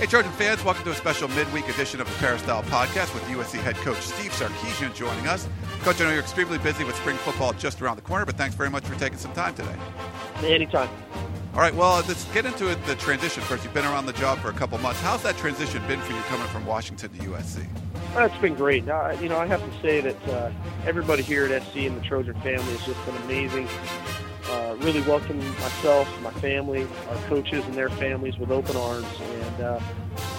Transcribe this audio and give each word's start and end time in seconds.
Hey, 0.00 0.06
Trojan 0.06 0.32
fans, 0.32 0.64
welcome 0.64 0.82
to 0.84 0.92
a 0.92 0.94
special 0.94 1.28
midweek 1.28 1.68
edition 1.68 2.00
of 2.00 2.08
the 2.08 2.14
Peristyle 2.14 2.62
Podcast 2.62 3.12
with 3.12 3.22
USC 3.24 3.60
head 3.60 3.76
coach 3.76 3.98
Steve 3.98 4.32
Sarkisian 4.32 4.94
joining 4.94 5.26
us. 5.26 5.46
Coach, 5.82 6.00
I 6.00 6.04
know 6.04 6.10
you're 6.12 6.20
extremely 6.20 6.56
busy 6.56 6.84
with 6.84 6.96
spring 6.96 7.18
football 7.18 7.52
just 7.52 7.82
around 7.82 7.96
the 7.96 8.02
corner, 8.02 8.24
but 8.24 8.34
thanks 8.38 8.54
very 8.54 8.70
much 8.70 8.82
for 8.84 8.98
taking 8.98 9.18
some 9.18 9.34
time 9.34 9.54
today. 9.54 9.76
Anytime. 10.42 10.88
All 11.52 11.60
right, 11.60 11.74
well, 11.74 12.02
let's 12.08 12.24
get 12.32 12.46
into 12.46 12.70
it, 12.70 12.82
the 12.86 12.94
transition 12.94 13.42
first. 13.42 13.62
You've 13.62 13.74
been 13.74 13.84
around 13.84 14.06
the 14.06 14.14
job 14.14 14.38
for 14.38 14.48
a 14.48 14.54
couple 14.54 14.78
months. 14.78 15.02
How's 15.02 15.22
that 15.22 15.36
transition 15.36 15.86
been 15.86 16.00
for 16.00 16.14
you 16.14 16.20
coming 16.22 16.46
from 16.46 16.64
Washington 16.64 17.10
to 17.10 17.18
USC? 17.18 17.66
Well, 18.14 18.24
it's 18.24 18.38
been 18.38 18.54
great. 18.54 18.88
Uh, 18.88 19.14
you 19.20 19.28
know, 19.28 19.36
I 19.36 19.44
have 19.44 19.60
to 19.60 19.82
say 19.82 20.00
that 20.00 20.28
uh, 20.30 20.50
everybody 20.86 21.22
here 21.22 21.44
at 21.44 21.62
SC 21.62 21.76
and 21.76 21.98
the 21.98 22.06
Trojan 22.06 22.40
family 22.40 22.74
has 22.74 22.86
just 22.86 23.04
been 23.04 23.16
amazing. 23.16 23.68
Uh, 24.50 24.74
really 24.80 25.00
welcomed 25.02 25.42
myself, 25.42 26.08
my 26.22 26.32
family, 26.32 26.86
our 27.08 27.16
coaches, 27.28 27.64
and 27.66 27.74
their 27.74 27.88
families 27.88 28.36
with 28.36 28.50
open 28.50 28.76
arms. 28.76 29.06
And 29.20 29.62
uh, 29.62 29.80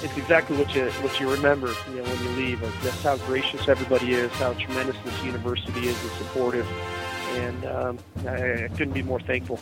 it's 0.03 0.17
exactly 0.17 0.57
what 0.57 0.75
you 0.75 0.89
what 1.01 1.17
you 1.19 1.31
remember, 1.31 1.73
you 1.89 1.97
know, 1.97 2.03
when 2.03 2.23
you 2.23 2.29
leave. 2.31 2.61
Of 2.61 2.73
just 2.81 3.01
how 3.03 3.15
gracious 3.17 3.69
everybody 3.69 4.13
is, 4.13 4.29
how 4.33 4.53
tremendous 4.53 4.97
this 5.05 5.23
university 5.23 5.87
is, 5.87 6.01
and 6.01 6.11
supportive. 6.13 6.67
And 7.35 7.65
um, 7.65 7.99
I, 8.27 8.65
I 8.65 8.67
couldn't 8.69 8.93
be 8.93 9.03
more 9.03 9.21
thankful. 9.21 9.59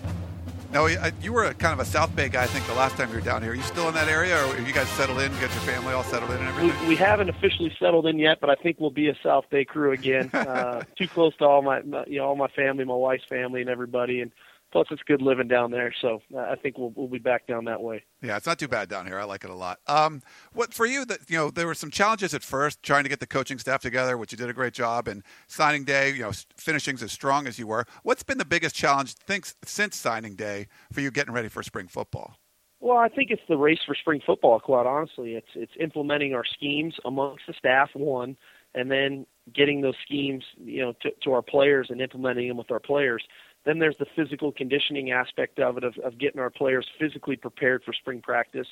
Now, 0.72 0.86
you 0.86 1.34
were 1.34 1.46
a, 1.46 1.54
kind 1.56 1.74
of 1.74 1.80
a 1.80 1.86
South 1.86 2.16
Bay 2.16 2.30
guy, 2.30 2.44
I 2.44 2.46
think, 2.46 2.66
the 2.68 2.76
last 2.76 2.96
time 2.96 3.10
you 3.10 3.16
were 3.16 3.22
down 3.22 3.42
here. 3.42 3.54
Are 3.54 3.56
you 3.56 3.64
still 3.64 3.88
in 3.88 3.96
that 3.96 4.08
area, 4.08 4.36
or 4.36 4.56
have 4.56 4.68
you 4.68 4.74
guys 4.74 4.88
settled 4.90 5.20
in, 5.20 5.32
get 5.34 5.42
your 5.42 5.50
family 5.50 5.94
all 5.94 6.04
settled 6.04 6.30
in 6.30 6.38
and 6.38 6.48
everything? 6.48 6.82
We, 6.82 6.90
we 6.90 6.96
haven't 6.96 7.28
officially 7.28 7.76
settled 7.80 8.06
in 8.06 8.20
yet, 8.20 8.40
but 8.40 8.52
I 8.52 8.56
think 8.56 8.80
we'll 8.80 8.92
be 8.92 9.10
a 9.10 9.16
South 9.24 9.50
Bay 9.50 9.66
crew 9.66 9.92
again. 9.92 10.32
Uh, 10.50 10.84
too 10.98 11.08
close 11.08 11.36
to 11.38 11.46
all 11.46 11.62
my, 11.62 11.82
my, 11.82 12.04
you 12.08 12.18
know, 12.18 12.26
all 12.26 12.36
my 12.36 12.48
family, 12.48 12.84
my 12.84 12.96
wife's 12.96 13.26
family, 13.26 13.62
and 13.62 13.70
everybody. 13.70 14.22
And 14.22 14.32
plus 14.72 14.88
it's 14.92 15.02
good 15.04 15.22
living 15.22 15.48
down 15.48 15.72
there. 15.72 15.94
So 16.02 16.22
I 16.38 16.56
think 16.56 16.78
we'll 16.78 16.92
we'll 16.96 17.08
be 17.08 17.20
back 17.20 17.48
down 17.48 17.66
that 17.66 17.82
way. 17.82 18.04
Yeah, 18.22 18.38
it's 18.38 18.46
not 18.46 18.60
too 18.60 18.68
bad 18.68 18.90
down 18.90 19.08
here. 19.08 19.20
I 19.20 19.24
like 19.24 19.44
it 19.44 19.50
a 19.50 19.56
lot. 19.56 19.80
Um, 19.88 20.22
what 20.54 20.74
for 20.74 20.86
you? 20.86 21.06
That 21.06 21.20
you 21.30 21.38
know, 21.38 21.50
there 21.50 21.68
were 21.68 21.76
some 21.76 21.92
challenges 21.92 22.34
at 22.34 22.44
first 22.44 22.84
trying 22.84 23.04
to 23.04 23.10
get 23.10 23.20
the 23.20 23.28
coaching 23.28 23.60
staff 23.60 23.82
together, 23.82 24.18
which 24.18 24.32
you 24.32 24.38
did 24.38 24.50
a 24.50 24.54
great 24.54 24.74
job. 24.74 25.08
And 25.08 25.24
signing 25.48 25.84
day, 25.84 26.12
you 26.12 26.22
know, 26.22 26.32
finishing 26.56 26.96
as 26.96 27.12
strong 27.12 27.48
as 27.48 27.60
you 27.60 27.68
were. 27.68 27.86
What's 28.04 28.24
been 28.24 28.38
the 28.38 28.46
biggest 28.46 28.76
challenge 28.76 29.14
thinks, 29.14 29.56
since 29.66 29.96
signing 29.96 30.36
day 30.36 30.68
for 30.92 31.02
you 31.02 31.12
getting 31.12 31.34
ready 31.34 31.48
for 31.48 31.64
spring 31.64 31.88
football? 31.88 32.36
Well, 32.82 32.98
I 32.98 33.10
think 33.10 33.30
it's 33.30 33.42
the 33.50 33.58
race 33.58 33.80
for 33.86 33.94
spring 33.94 34.22
football. 34.26 34.60
Quite 34.60 34.86
honestly, 34.86 35.34
it's 35.36 35.50
it's 35.56 35.74
implementing 35.80 36.34
our 36.34 36.46
schemes 36.46 36.96
amongst 37.04 37.46
the 37.48 37.54
staff 37.54 37.90
one, 37.94 38.38
and 38.74 38.90
then 38.90 39.26
getting 39.54 39.82
those 39.82 39.96
schemes, 40.06 40.44
you 40.64 40.82
know, 40.82 40.94
to, 41.02 41.10
to 41.24 41.34
our 41.34 41.42
players 41.42 41.88
and 41.90 42.02
implementing 42.02 42.48
them 42.48 42.58
with 42.58 42.72
our 42.72 42.80
players. 42.80 43.24
Then 43.66 43.80
there's 43.80 43.98
the 44.00 44.06
physical 44.16 44.52
conditioning 44.52 45.12
aspect 45.12 45.60
of 45.60 45.78
it, 45.78 45.84
of, 45.84 45.98
of 46.00 46.18
getting 46.18 46.40
our 46.40 46.50
players 46.50 46.88
physically 46.98 47.36
prepared 47.36 47.84
for 47.84 47.94
spring 47.94 48.22
practice, 48.22 48.68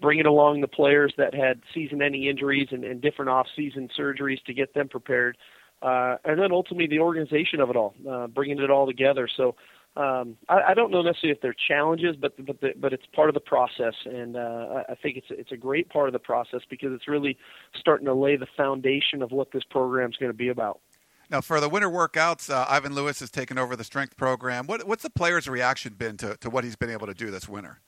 bringing 0.00 0.26
along 0.26 0.62
the 0.62 0.68
players 0.68 1.12
that 1.18 1.34
had 1.34 1.60
season-ending 1.74 2.24
injuries 2.24 2.68
and, 2.70 2.84
and 2.84 3.00
different 3.02 3.28
off-season 3.28 3.88
surgeries 3.98 4.42
to 4.44 4.54
get 4.54 4.72
them 4.74 4.88
prepared, 4.88 5.36
uh, 5.82 6.16
and 6.24 6.38
then 6.40 6.52
ultimately 6.52 6.86
the 6.86 6.98
organization 6.98 7.60
of 7.60 7.70
it 7.70 7.76
all, 7.76 7.94
uh, 8.10 8.26
bringing 8.26 8.58
it 8.58 8.70
all 8.70 8.86
together. 8.86 9.28
So 9.36 9.56
um, 9.96 10.36
I, 10.48 10.60
I 10.68 10.74
don't 10.74 10.90
know 10.90 11.02
necessarily 11.02 11.34
if 11.34 11.42
they're 11.42 11.54
challenges, 11.68 12.16
but 12.16 12.32
but 12.46 12.60
the, 12.60 12.72
but 12.78 12.92
it's 12.92 13.04
part 13.14 13.28
of 13.28 13.34
the 13.34 13.40
process, 13.40 13.94
and 14.04 14.36
uh, 14.36 14.84
I 14.88 14.94
think 15.02 15.16
it's 15.16 15.26
it's 15.30 15.52
a 15.52 15.56
great 15.56 15.88
part 15.88 16.08
of 16.08 16.12
the 16.12 16.18
process 16.20 16.60
because 16.70 16.92
it's 16.92 17.08
really 17.08 17.36
starting 17.78 18.06
to 18.06 18.14
lay 18.14 18.36
the 18.36 18.46
foundation 18.56 19.20
of 19.20 19.32
what 19.32 19.50
this 19.52 19.64
program 19.64 20.10
is 20.10 20.16
going 20.16 20.30
to 20.30 20.36
be 20.36 20.48
about. 20.48 20.80
Now, 21.30 21.40
for 21.40 21.60
the 21.60 21.68
winter 21.68 21.88
workouts, 21.88 22.50
uh, 22.50 22.66
Ivan 22.68 22.92
Lewis 22.92 23.20
has 23.20 23.30
taken 23.30 23.56
over 23.56 23.76
the 23.76 23.84
strength 23.84 24.16
program. 24.16 24.66
What, 24.66 24.86
what's 24.88 25.04
the 25.04 25.10
players' 25.10 25.48
reaction 25.48 25.94
been 25.94 26.16
to, 26.16 26.36
to 26.38 26.50
what 26.50 26.64
he's 26.64 26.74
been 26.74 26.90
able 26.90 27.06
to 27.06 27.14
do 27.14 27.30
this 27.30 27.48
winter? 27.48 27.78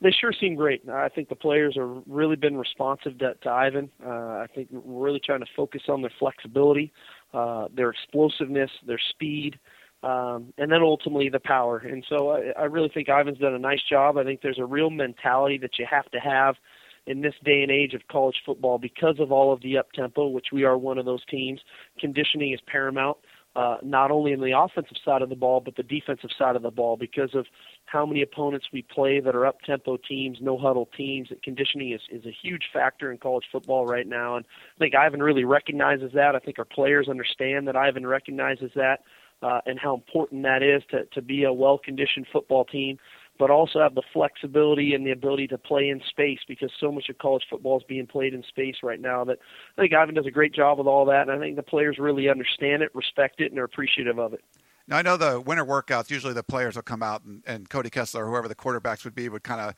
They 0.00 0.10
sure 0.10 0.32
seem 0.32 0.56
great. 0.56 0.88
I 0.88 1.08
think 1.08 1.28
the 1.28 1.36
players 1.36 1.76
have 1.76 2.02
really 2.06 2.34
been 2.34 2.56
responsive 2.56 3.18
to, 3.18 3.34
to 3.34 3.50
Ivan. 3.50 3.90
Uh, 4.04 4.08
I 4.08 4.46
think 4.52 4.68
we're 4.72 5.04
really 5.04 5.20
trying 5.20 5.40
to 5.40 5.46
focus 5.54 5.82
on 5.88 6.00
their 6.02 6.12
flexibility, 6.18 6.92
uh, 7.32 7.68
their 7.72 7.90
explosiveness, 7.90 8.70
their 8.84 8.98
speed, 8.98 9.60
um, 10.02 10.52
and 10.58 10.72
then 10.72 10.82
ultimately 10.82 11.28
the 11.28 11.38
power. 11.38 11.78
And 11.78 12.04
so 12.08 12.30
I, 12.30 12.52
I 12.58 12.64
really 12.64 12.88
think 12.88 13.08
Ivan's 13.08 13.38
done 13.38 13.54
a 13.54 13.58
nice 13.58 13.82
job. 13.88 14.16
I 14.16 14.24
think 14.24 14.40
there's 14.40 14.58
a 14.58 14.64
real 14.64 14.90
mentality 14.90 15.58
that 15.58 15.78
you 15.78 15.86
have 15.88 16.10
to 16.10 16.18
have– 16.18 16.56
in 17.06 17.22
this 17.22 17.34
day 17.44 17.62
and 17.62 17.70
age 17.70 17.94
of 17.94 18.02
college 18.10 18.36
football 18.44 18.78
because 18.78 19.16
of 19.18 19.32
all 19.32 19.52
of 19.52 19.60
the 19.62 19.78
up 19.78 19.92
tempo, 19.92 20.28
which 20.28 20.46
we 20.52 20.64
are 20.64 20.78
one 20.78 20.98
of 20.98 21.04
those 21.04 21.24
teams. 21.26 21.60
Conditioning 21.98 22.52
is 22.52 22.60
paramount, 22.66 23.16
uh, 23.56 23.76
not 23.82 24.10
only 24.10 24.32
in 24.32 24.40
the 24.40 24.56
offensive 24.56 24.96
side 25.04 25.22
of 25.22 25.28
the 25.28 25.34
ball, 25.34 25.60
but 25.60 25.74
the 25.76 25.82
defensive 25.82 26.30
side 26.38 26.54
of 26.54 26.62
the 26.62 26.70
ball 26.70 26.96
because 26.96 27.34
of 27.34 27.46
how 27.86 28.06
many 28.06 28.22
opponents 28.22 28.66
we 28.72 28.82
play 28.82 29.18
that 29.18 29.34
are 29.34 29.44
up 29.44 29.60
tempo 29.62 29.96
teams, 29.96 30.38
no 30.40 30.56
huddle 30.56 30.88
teams. 30.96 31.28
Conditioning 31.42 31.92
is, 31.92 32.00
is 32.10 32.24
a 32.26 32.36
huge 32.42 32.64
factor 32.72 33.10
in 33.10 33.18
college 33.18 33.46
football 33.50 33.86
right 33.86 34.06
now. 34.06 34.36
And 34.36 34.46
I 34.76 34.78
think 34.78 34.94
Ivan 34.94 35.22
really 35.22 35.44
recognizes 35.44 36.12
that. 36.14 36.36
I 36.36 36.38
think 36.38 36.58
our 36.58 36.64
players 36.64 37.08
understand 37.08 37.66
that 37.66 37.76
Ivan 37.76 38.06
recognizes 38.06 38.70
that. 38.76 39.00
Uh, 39.42 39.58
and 39.64 39.78
how 39.80 39.94
important 39.94 40.42
that 40.42 40.62
is 40.62 40.82
to, 40.90 41.06
to 41.06 41.22
be 41.22 41.44
a 41.44 41.52
well 41.52 41.78
conditioned 41.78 42.26
football 42.30 42.62
team 42.62 42.98
but 43.40 43.50
also 43.50 43.80
have 43.80 43.94
the 43.94 44.02
flexibility 44.12 44.92
and 44.92 45.04
the 45.04 45.12
ability 45.12 45.48
to 45.48 45.56
play 45.56 45.88
in 45.88 45.98
space 46.10 46.40
because 46.46 46.70
so 46.78 46.92
much 46.92 47.08
of 47.08 47.16
college 47.16 47.42
football 47.48 47.78
is 47.78 47.82
being 47.88 48.06
played 48.06 48.34
in 48.34 48.42
space 48.42 48.76
right 48.82 49.00
now 49.00 49.24
that 49.24 49.38
I 49.78 49.80
think 49.80 49.94
Ivan 49.94 50.14
does 50.14 50.26
a 50.26 50.30
great 50.30 50.54
job 50.54 50.76
with 50.76 50.86
all 50.86 51.06
that 51.06 51.22
and 51.22 51.32
I 51.32 51.38
think 51.38 51.56
the 51.56 51.62
players 51.62 51.96
really 51.98 52.28
understand 52.28 52.82
it, 52.82 52.94
respect 52.94 53.40
it, 53.40 53.50
and 53.50 53.58
are 53.58 53.64
appreciative 53.64 54.18
of 54.18 54.34
it. 54.34 54.44
Now 54.86 54.98
I 54.98 55.02
know 55.02 55.16
the 55.16 55.40
winter 55.40 55.64
workouts. 55.64 56.10
Usually 56.10 56.34
the 56.34 56.42
players 56.42 56.76
will 56.76 56.82
come 56.82 57.02
out 57.02 57.24
and, 57.24 57.42
and 57.46 57.70
Cody 57.70 57.88
Kessler, 57.88 58.26
or 58.26 58.28
whoever 58.28 58.46
the 58.46 58.54
quarterbacks 58.54 59.04
would 59.04 59.14
be, 59.14 59.30
would 59.30 59.42
kind 59.42 59.62
of 59.62 59.74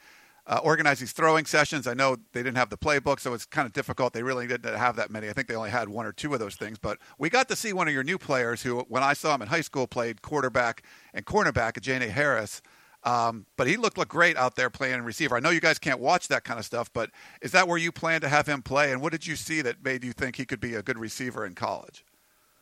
uh, 0.48 0.58
organize 0.64 0.98
these 0.98 1.12
throwing 1.12 1.46
sessions. 1.46 1.86
I 1.86 1.94
know 1.94 2.16
they 2.32 2.42
didn't 2.42 2.56
have 2.56 2.70
the 2.70 2.76
playbook, 2.76 3.20
so 3.20 3.32
it's 3.32 3.44
kind 3.44 3.64
of 3.64 3.72
difficult. 3.72 4.12
They 4.12 4.24
really 4.24 4.48
didn't 4.48 4.74
have 4.76 4.96
that 4.96 5.08
many. 5.08 5.28
I 5.28 5.32
think 5.34 5.46
they 5.46 5.54
only 5.54 5.70
had 5.70 5.88
one 5.88 6.04
or 6.04 6.10
two 6.10 6.34
of 6.34 6.40
those 6.40 6.56
things. 6.56 6.78
But 6.78 6.98
we 7.16 7.30
got 7.30 7.48
to 7.48 7.54
see 7.54 7.72
one 7.72 7.86
of 7.86 7.94
your 7.94 8.02
new 8.02 8.18
players 8.18 8.62
who, 8.62 8.80
when 8.88 9.04
I 9.04 9.12
saw 9.12 9.36
him 9.36 9.42
in 9.42 9.48
high 9.48 9.60
school, 9.60 9.86
played 9.86 10.20
quarterback 10.20 10.82
and 11.14 11.24
cornerback 11.24 11.76
at 11.76 11.84
Jane 11.84 12.02
Harris. 12.02 12.60
Um, 13.04 13.46
but 13.56 13.66
he 13.66 13.76
looked, 13.76 13.98
looked 13.98 14.10
great 14.10 14.36
out 14.36 14.54
there 14.54 14.70
playing 14.70 15.02
receiver. 15.02 15.36
I 15.36 15.40
know 15.40 15.50
you 15.50 15.60
guys 15.60 15.78
can't 15.78 15.98
watch 15.98 16.28
that 16.28 16.44
kind 16.44 16.58
of 16.58 16.64
stuff, 16.64 16.92
but 16.92 17.10
is 17.40 17.52
that 17.52 17.66
where 17.66 17.78
you 17.78 17.90
plan 17.90 18.20
to 18.20 18.28
have 18.28 18.46
him 18.46 18.62
play? 18.62 18.92
And 18.92 19.00
what 19.00 19.12
did 19.12 19.26
you 19.26 19.34
see 19.34 19.60
that 19.62 19.84
made 19.84 20.04
you 20.04 20.12
think 20.12 20.36
he 20.36 20.44
could 20.44 20.60
be 20.60 20.74
a 20.74 20.82
good 20.82 20.98
receiver 20.98 21.44
in 21.44 21.54
college? 21.54 22.04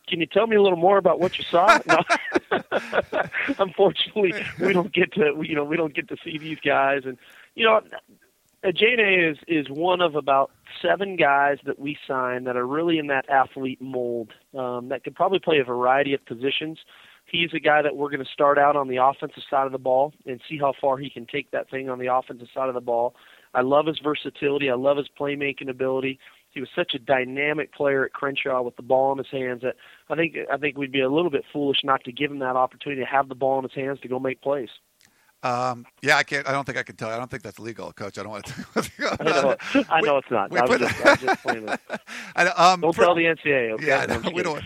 Can 0.08 0.18
you 0.18 0.26
tell 0.26 0.46
me 0.46 0.56
a 0.56 0.62
little 0.62 0.78
more 0.78 0.98
about 0.98 1.20
what 1.20 1.38
you 1.38 1.44
saw? 1.44 1.78
Unfortunately, 3.58 4.34
we 4.58 4.72
don't 4.72 4.92
get 4.92 5.12
to 5.12 5.40
you 5.42 5.54
know 5.54 5.62
we 5.62 5.76
don't 5.76 5.94
get 5.94 6.08
to 6.08 6.16
see 6.24 6.36
these 6.36 6.58
guys, 6.64 7.02
and 7.04 7.16
you 7.54 7.64
know, 7.64 7.80
Ajene 8.64 9.30
is 9.30 9.38
is 9.46 9.68
one 9.70 10.00
of 10.00 10.16
about 10.16 10.50
seven 10.82 11.14
guys 11.14 11.58
that 11.64 11.78
we 11.78 11.96
sign 12.08 12.42
that 12.44 12.56
are 12.56 12.66
really 12.66 12.98
in 12.98 13.06
that 13.06 13.28
athlete 13.28 13.80
mold 13.80 14.32
um, 14.58 14.88
that 14.88 15.04
could 15.04 15.14
probably 15.14 15.38
play 15.38 15.60
a 15.60 15.64
variety 15.64 16.12
of 16.12 16.24
positions 16.26 16.78
he's 17.30 17.52
a 17.54 17.60
guy 17.60 17.82
that 17.82 17.96
we're 17.96 18.10
going 18.10 18.24
to 18.24 18.32
start 18.32 18.58
out 18.58 18.76
on 18.76 18.88
the 18.88 18.96
offensive 18.96 19.42
side 19.48 19.66
of 19.66 19.72
the 19.72 19.78
ball 19.78 20.12
and 20.26 20.40
see 20.48 20.58
how 20.58 20.72
far 20.80 20.98
he 20.98 21.10
can 21.10 21.26
take 21.26 21.50
that 21.50 21.70
thing 21.70 21.88
on 21.88 21.98
the 21.98 22.12
offensive 22.12 22.48
side 22.54 22.68
of 22.68 22.74
the 22.74 22.80
ball. 22.80 23.14
I 23.54 23.62
love 23.62 23.86
his 23.86 23.98
versatility. 23.98 24.70
I 24.70 24.74
love 24.74 24.96
his 24.96 25.08
playmaking 25.18 25.68
ability. 25.68 26.18
He 26.50 26.60
was 26.60 26.68
such 26.74 26.94
a 26.94 26.98
dynamic 26.98 27.72
player 27.72 28.04
at 28.04 28.12
Crenshaw 28.12 28.62
with 28.62 28.76
the 28.76 28.82
ball 28.82 29.12
in 29.12 29.18
his 29.18 29.30
hands 29.30 29.62
that 29.62 29.76
I 30.08 30.16
think 30.16 30.36
I 30.52 30.56
think 30.56 30.76
we'd 30.76 30.92
be 30.92 31.00
a 31.00 31.10
little 31.10 31.30
bit 31.30 31.44
foolish 31.52 31.78
not 31.84 32.02
to 32.04 32.12
give 32.12 32.30
him 32.30 32.40
that 32.40 32.56
opportunity 32.56 33.02
to 33.02 33.06
have 33.06 33.28
the 33.28 33.36
ball 33.36 33.58
in 33.58 33.64
his 33.64 33.74
hands 33.74 34.00
to 34.00 34.08
go 34.08 34.18
make 34.18 34.42
plays. 34.42 34.68
Um, 35.42 35.86
yeah, 36.02 36.16
I 36.16 36.22
can't. 36.22 36.46
I 36.46 36.52
don't 36.52 36.64
think 36.64 36.76
I 36.76 36.82
can 36.82 36.96
tell. 36.96 37.08
I 37.08 37.16
don't 37.16 37.30
think 37.30 37.42
that's 37.42 37.58
legal, 37.58 37.92
Coach. 37.92 38.18
I 38.18 38.22
don't 38.22 38.32
want 38.32 38.44
to. 38.46 39.16
I 39.20 39.24
know, 39.24 39.56
I 39.88 40.00
know 40.02 40.16
it's 40.18 40.30
not. 40.30 40.54
I 40.54 40.66
was, 40.66 40.80
just, 40.80 41.00
I 41.06 41.10
was 41.10 41.20
just 41.20 41.42
playing 41.42 41.68
it. 41.68 41.80
I, 42.36 42.46
um, 42.48 42.82
don't 42.82 42.94
for, 42.94 43.04
tell 43.04 43.14
the 43.14 43.24
NCAA. 43.24 43.72
Okay? 43.72 43.86
Yeah, 43.86 44.04
no, 44.04 44.30
we 44.34 44.42
don't. 44.42 44.62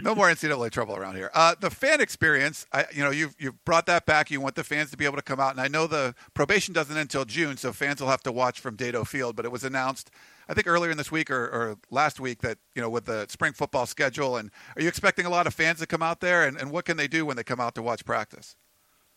No 0.00 0.14
more 0.14 0.28
NCAA 0.28 0.70
trouble 0.70 0.96
around 0.96 1.16
here. 1.16 1.30
Uh, 1.34 1.54
the 1.60 1.68
fan 1.70 2.00
experience. 2.00 2.66
I, 2.72 2.86
you 2.92 3.04
know, 3.04 3.10
you've 3.10 3.34
you've 3.38 3.62
brought 3.66 3.84
that 3.86 4.06
back. 4.06 4.30
You 4.30 4.40
want 4.40 4.54
the 4.54 4.64
fans 4.64 4.90
to 4.92 4.96
be 4.96 5.04
able 5.04 5.16
to 5.16 5.22
come 5.22 5.40
out, 5.40 5.50
and 5.50 5.60
I 5.60 5.68
know 5.68 5.86
the 5.86 6.14
probation 6.32 6.72
doesn't 6.72 6.96
end 6.96 7.02
until 7.02 7.26
June, 7.26 7.58
so 7.58 7.72
fans 7.72 8.00
will 8.00 8.08
have 8.08 8.22
to 8.22 8.32
watch 8.32 8.60
from 8.60 8.76
Dedeaux 8.76 9.06
Field. 9.06 9.36
But 9.36 9.44
it 9.44 9.52
was 9.52 9.62
announced, 9.62 10.10
I 10.48 10.54
think 10.54 10.66
earlier 10.66 10.90
in 10.90 10.96
this 10.96 11.12
week 11.12 11.30
or, 11.30 11.44
or 11.44 11.76
last 11.90 12.18
week 12.18 12.40
that 12.40 12.56
you 12.74 12.80
know 12.80 12.88
with 12.88 13.04
the 13.04 13.26
spring 13.28 13.52
football 13.52 13.84
schedule. 13.84 14.38
And 14.38 14.50
are 14.74 14.80
you 14.80 14.88
expecting 14.88 15.26
a 15.26 15.30
lot 15.30 15.46
of 15.46 15.52
fans 15.52 15.80
to 15.80 15.86
come 15.86 16.02
out 16.02 16.20
there? 16.20 16.46
And, 16.46 16.56
and 16.56 16.70
what 16.70 16.86
can 16.86 16.96
they 16.96 17.08
do 17.08 17.26
when 17.26 17.36
they 17.36 17.44
come 17.44 17.60
out 17.60 17.74
to 17.74 17.82
watch 17.82 18.06
practice? 18.06 18.56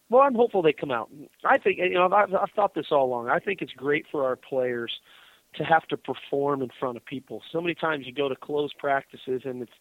Well, 0.10 0.22
I'm 0.22 0.36
hopeful 0.36 0.62
they 0.62 0.74
come 0.74 0.92
out. 0.92 1.10
I 1.44 1.58
think 1.58 1.78
you 1.80 1.94
know 1.94 2.10
I've, 2.12 2.34
I've 2.34 2.52
thought 2.56 2.74
this 2.74 2.88
all 2.92 3.06
along. 3.06 3.30
I 3.30 3.40
think 3.40 3.62
it's 3.62 3.74
great 3.74 4.06
for 4.12 4.26
our 4.26 4.36
players 4.36 4.92
to 5.56 5.64
have 5.64 5.86
to 5.88 5.98
perform 5.98 6.62
in 6.62 6.70
front 6.80 6.98
of 6.98 7.06
people. 7.06 7.42
So 7.52 7.60
many 7.60 7.76
times 7.76 8.06
you 8.06 8.14
go 8.14 8.30
to 8.30 8.36
closed 8.36 8.78
practices 8.78 9.42
and 9.46 9.64
it's 9.64 9.72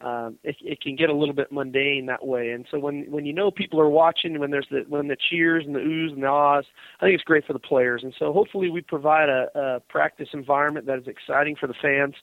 um, 0.00 0.38
it, 0.44 0.56
it 0.60 0.80
can 0.80 0.94
get 0.94 1.10
a 1.10 1.14
little 1.14 1.34
bit 1.34 1.50
mundane 1.50 2.06
that 2.06 2.24
way. 2.24 2.50
And 2.50 2.66
so 2.70 2.78
when 2.78 3.10
when 3.10 3.26
you 3.26 3.32
know 3.32 3.50
people 3.50 3.80
are 3.80 3.88
watching, 3.88 4.38
when 4.38 4.50
there's 4.50 4.68
the 4.70 4.84
when 4.88 5.08
the 5.08 5.16
cheers 5.16 5.64
and 5.66 5.74
the 5.74 5.80
oohs 5.80 6.12
and 6.12 6.22
the 6.22 6.28
ahs, 6.28 6.66
I 7.00 7.04
think 7.04 7.14
it's 7.14 7.24
great 7.24 7.44
for 7.44 7.52
the 7.52 7.58
players. 7.58 8.04
And 8.04 8.14
so 8.16 8.32
hopefully 8.32 8.70
we 8.70 8.80
provide 8.80 9.28
a, 9.28 9.48
a 9.58 9.80
practice 9.80 10.28
environment 10.32 10.86
that 10.86 10.98
is 10.98 11.08
exciting 11.08 11.56
for 11.56 11.66
the 11.66 11.74
fans. 11.74 12.14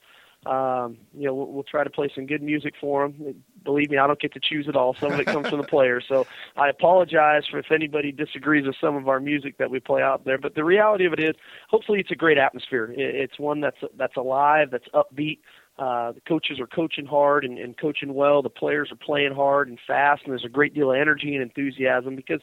Um, 0.46 0.98
you 1.14 1.26
know, 1.26 1.34
we'll, 1.34 1.46
we'll 1.46 1.62
try 1.64 1.84
to 1.84 1.90
play 1.90 2.10
some 2.14 2.26
good 2.26 2.42
music 2.42 2.74
for 2.80 3.08
them. 3.08 3.42
Believe 3.64 3.90
me, 3.90 3.98
I 3.98 4.06
don't 4.06 4.20
get 4.20 4.32
to 4.34 4.40
choose 4.40 4.68
it 4.68 4.76
all. 4.76 4.94
Some 4.94 5.12
of 5.12 5.18
it 5.18 5.26
comes 5.26 5.48
from 5.48 5.60
the 5.60 5.66
players. 5.66 6.04
So 6.08 6.26
I 6.56 6.68
apologize 6.68 7.42
for 7.50 7.58
if 7.58 7.72
anybody 7.72 8.12
disagrees 8.12 8.64
with 8.66 8.76
some 8.80 8.94
of 8.94 9.08
our 9.08 9.18
music 9.18 9.58
that 9.58 9.70
we 9.70 9.80
play 9.80 10.02
out 10.02 10.24
there. 10.24 10.38
But 10.38 10.54
the 10.54 10.64
reality 10.64 11.04
of 11.04 11.12
it 11.12 11.20
is, 11.20 11.34
hopefully, 11.68 11.98
it's 11.98 12.12
a 12.12 12.16
great 12.16 12.38
atmosphere. 12.38 12.94
It's 12.96 13.38
one 13.38 13.60
that's 13.60 13.78
that's 13.96 14.16
alive, 14.16 14.70
that's 14.70 14.88
upbeat. 14.94 15.40
Uh, 15.78 16.12
the 16.12 16.22
coaches 16.22 16.58
are 16.58 16.66
coaching 16.66 17.04
hard 17.04 17.44
and, 17.44 17.58
and 17.58 17.76
coaching 17.76 18.14
well. 18.14 18.40
The 18.40 18.48
players 18.48 18.90
are 18.90 18.96
playing 18.96 19.34
hard 19.34 19.68
and 19.68 19.78
fast, 19.86 20.22
and 20.24 20.30
there's 20.30 20.44
a 20.44 20.48
great 20.48 20.72
deal 20.72 20.90
of 20.92 20.96
energy 20.98 21.34
and 21.34 21.42
enthusiasm 21.42 22.16
because 22.16 22.40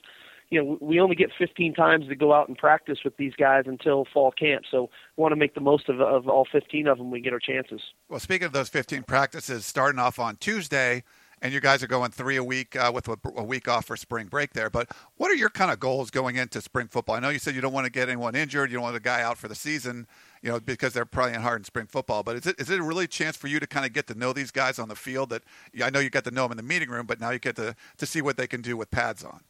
you 0.53 0.63
know 0.63 0.77
we 0.81 0.99
only 0.99 1.15
get 1.15 1.31
15 1.37 1.73
times 1.73 2.07
to 2.07 2.15
go 2.15 2.31
out 2.31 2.47
and 2.47 2.57
practice 2.57 2.99
with 3.03 3.17
these 3.17 3.33
guys 3.35 3.63
until 3.65 4.05
fall 4.13 4.31
camp. 4.31 4.65
So 4.69 4.89
we 5.17 5.21
want 5.21 5.31
to 5.31 5.35
make 5.35 5.55
the 5.55 5.61
most 5.61 5.89
of, 5.89 5.99
of 5.99 6.27
all 6.27 6.45
15 6.51 6.87
of 6.87 6.99
them. 6.99 7.09
We 7.09 7.21
get 7.21 7.33
our 7.33 7.39
chances. 7.39 7.81
Well, 8.07 8.19
speaking 8.19 8.45
of 8.45 8.51
those 8.51 8.69
15 8.69 9.03
practices, 9.03 9.65
starting 9.65 9.99
off 9.99 10.19
on 10.19 10.35
Tuesday 10.35 11.03
and 11.43 11.51
you 11.51 11.59
guys 11.59 11.83
are 11.83 11.87
going 11.87 12.09
three 12.09 12.37
a 12.37 12.43
week 12.43 12.75
uh, 12.77 12.89
with 12.93 13.09
a, 13.09 13.17
a, 13.35 13.43
week 13.43 13.67
off 13.67 13.85
for 13.85 13.97
spring 13.97 14.27
break 14.27 14.53
there. 14.53 14.69
But 14.69 14.89
what 15.17 15.29
are 15.29 15.35
your 15.35 15.49
kind 15.49 15.71
of 15.71 15.79
goals 15.79 16.09
going 16.09 16.37
into 16.37 16.61
spring 16.61 16.87
football? 16.87 17.15
I 17.15 17.19
know 17.19 17.29
you 17.29 17.37
said 17.37 17.53
you 17.53 17.59
don't 17.59 17.73
want 17.73 17.85
to 17.85 17.91
get 17.91 18.07
anyone 18.07 18.33
injured, 18.33 18.71
you 18.71 18.77
don't 18.77 18.83
want 18.83 18.95
a 18.95 19.01
guy 19.01 19.21
out 19.21 19.37
for 19.37 19.49
the 19.49 19.55
season, 19.55 20.07
you 20.41 20.49
know, 20.49 20.61
because 20.61 20.93
they're 20.93 21.05
playing 21.05 21.41
hard 21.41 21.59
in 21.59 21.65
spring 21.65 21.85
football. 21.85 22.23
But 22.23 22.37
is 22.37 22.47
it 22.47 22.59
is 22.59 22.69
it 22.69 22.79
a 22.79 22.83
really 22.83 23.07
chance 23.07 23.35
for 23.35 23.47
you 23.47 23.59
to 23.59 23.67
kind 23.67 23.85
of 23.85 23.91
get 23.91 24.07
to 24.07 24.15
know 24.15 24.31
these 24.31 24.51
guys 24.51 24.79
on 24.79 24.87
the 24.87 24.95
field? 24.95 25.31
That 25.31 25.43
I 25.83 25.89
know 25.89 25.99
you 25.99 26.09
get 26.09 26.23
to 26.23 26.31
know 26.31 26.43
them 26.43 26.51
in 26.51 26.57
the 26.57 26.63
meeting 26.63 26.89
room, 26.89 27.05
but 27.05 27.19
now 27.19 27.31
you 27.31 27.39
get 27.39 27.57
to 27.57 27.75
to 27.97 28.05
see 28.05 28.21
what 28.21 28.37
they 28.37 28.47
can 28.47 28.61
do 28.61 28.77
with 28.77 28.89
pads 28.89 29.23
on. 29.23 29.41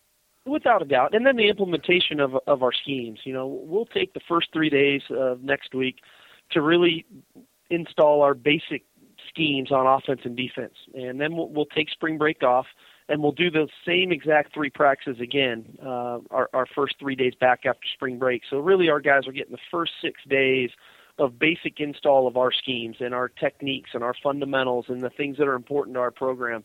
Without 0.46 0.82
a 0.82 0.86
doubt, 0.86 1.16
and 1.16 1.26
then 1.26 1.38
the 1.38 1.48
implementation 1.48 2.20
of 2.20 2.36
of 2.48 2.64
our 2.64 2.74
schemes. 2.74 3.20
You 3.24 3.34
know, 3.34 3.48
we'll 3.48 3.86
take 3.86 4.14
the 4.14 4.20
first 4.28 4.50
three 4.52 4.70
days 4.70 5.02
of 5.10 5.42
next 5.42 5.74
week 5.74 5.98
to 6.52 6.62
really 6.62 7.06
install 7.70 8.22
our 8.22 8.34
basic 8.34 8.84
schemes 9.30 9.72
on 9.72 9.88
offense 9.88 10.22
and 10.26 10.36
defense, 10.36 10.74
and 10.94 11.22
then 11.22 11.38
we'll, 11.38 11.48
we'll 11.48 11.66
take 11.66 11.90
spring 11.90 12.18
break 12.18 12.44
off, 12.44 12.66
and 13.08 13.24
we'll 13.24 13.32
do 13.32 13.50
the 13.50 13.70
same 13.88 14.12
exact 14.12 14.54
three 14.54 14.70
practices 14.70 15.22
again. 15.22 15.78
Uh, 15.82 16.20
our, 16.30 16.50
our 16.54 16.66
first 16.76 16.96
three 17.00 17.16
days 17.16 17.34
back 17.40 17.66
after 17.66 17.88
spring 17.94 18.20
break. 18.20 18.42
So 18.50 18.58
really, 18.58 18.90
our 18.90 19.00
guys 19.00 19.26
are 19.28 19.32
getting 19.32 19.54
the 19.54 19.62
first 19.72 19.94
six 20.02 20.20
days 20.28 20.72
of 21.20 21.40
basic 21.40 21.80
install 21.80 22.28
of 22.28 22.38
our 22.38 22.52
schemes 22.52 22.98
and 23.00 23.14
our 23.14 23.30
techniques 23.30 23.92
and 23.94 24.04
our 24.04 24.16
fundamentals 24.22 24.86
and 24.90 25.02
the 25.02 25.10
things 25.10 25.38
that 25.38 25.48
are 25.48 25.56
important 25.56 25.96
to 25.96 26.00
our 26.00 26.12
program. 26.12 26.64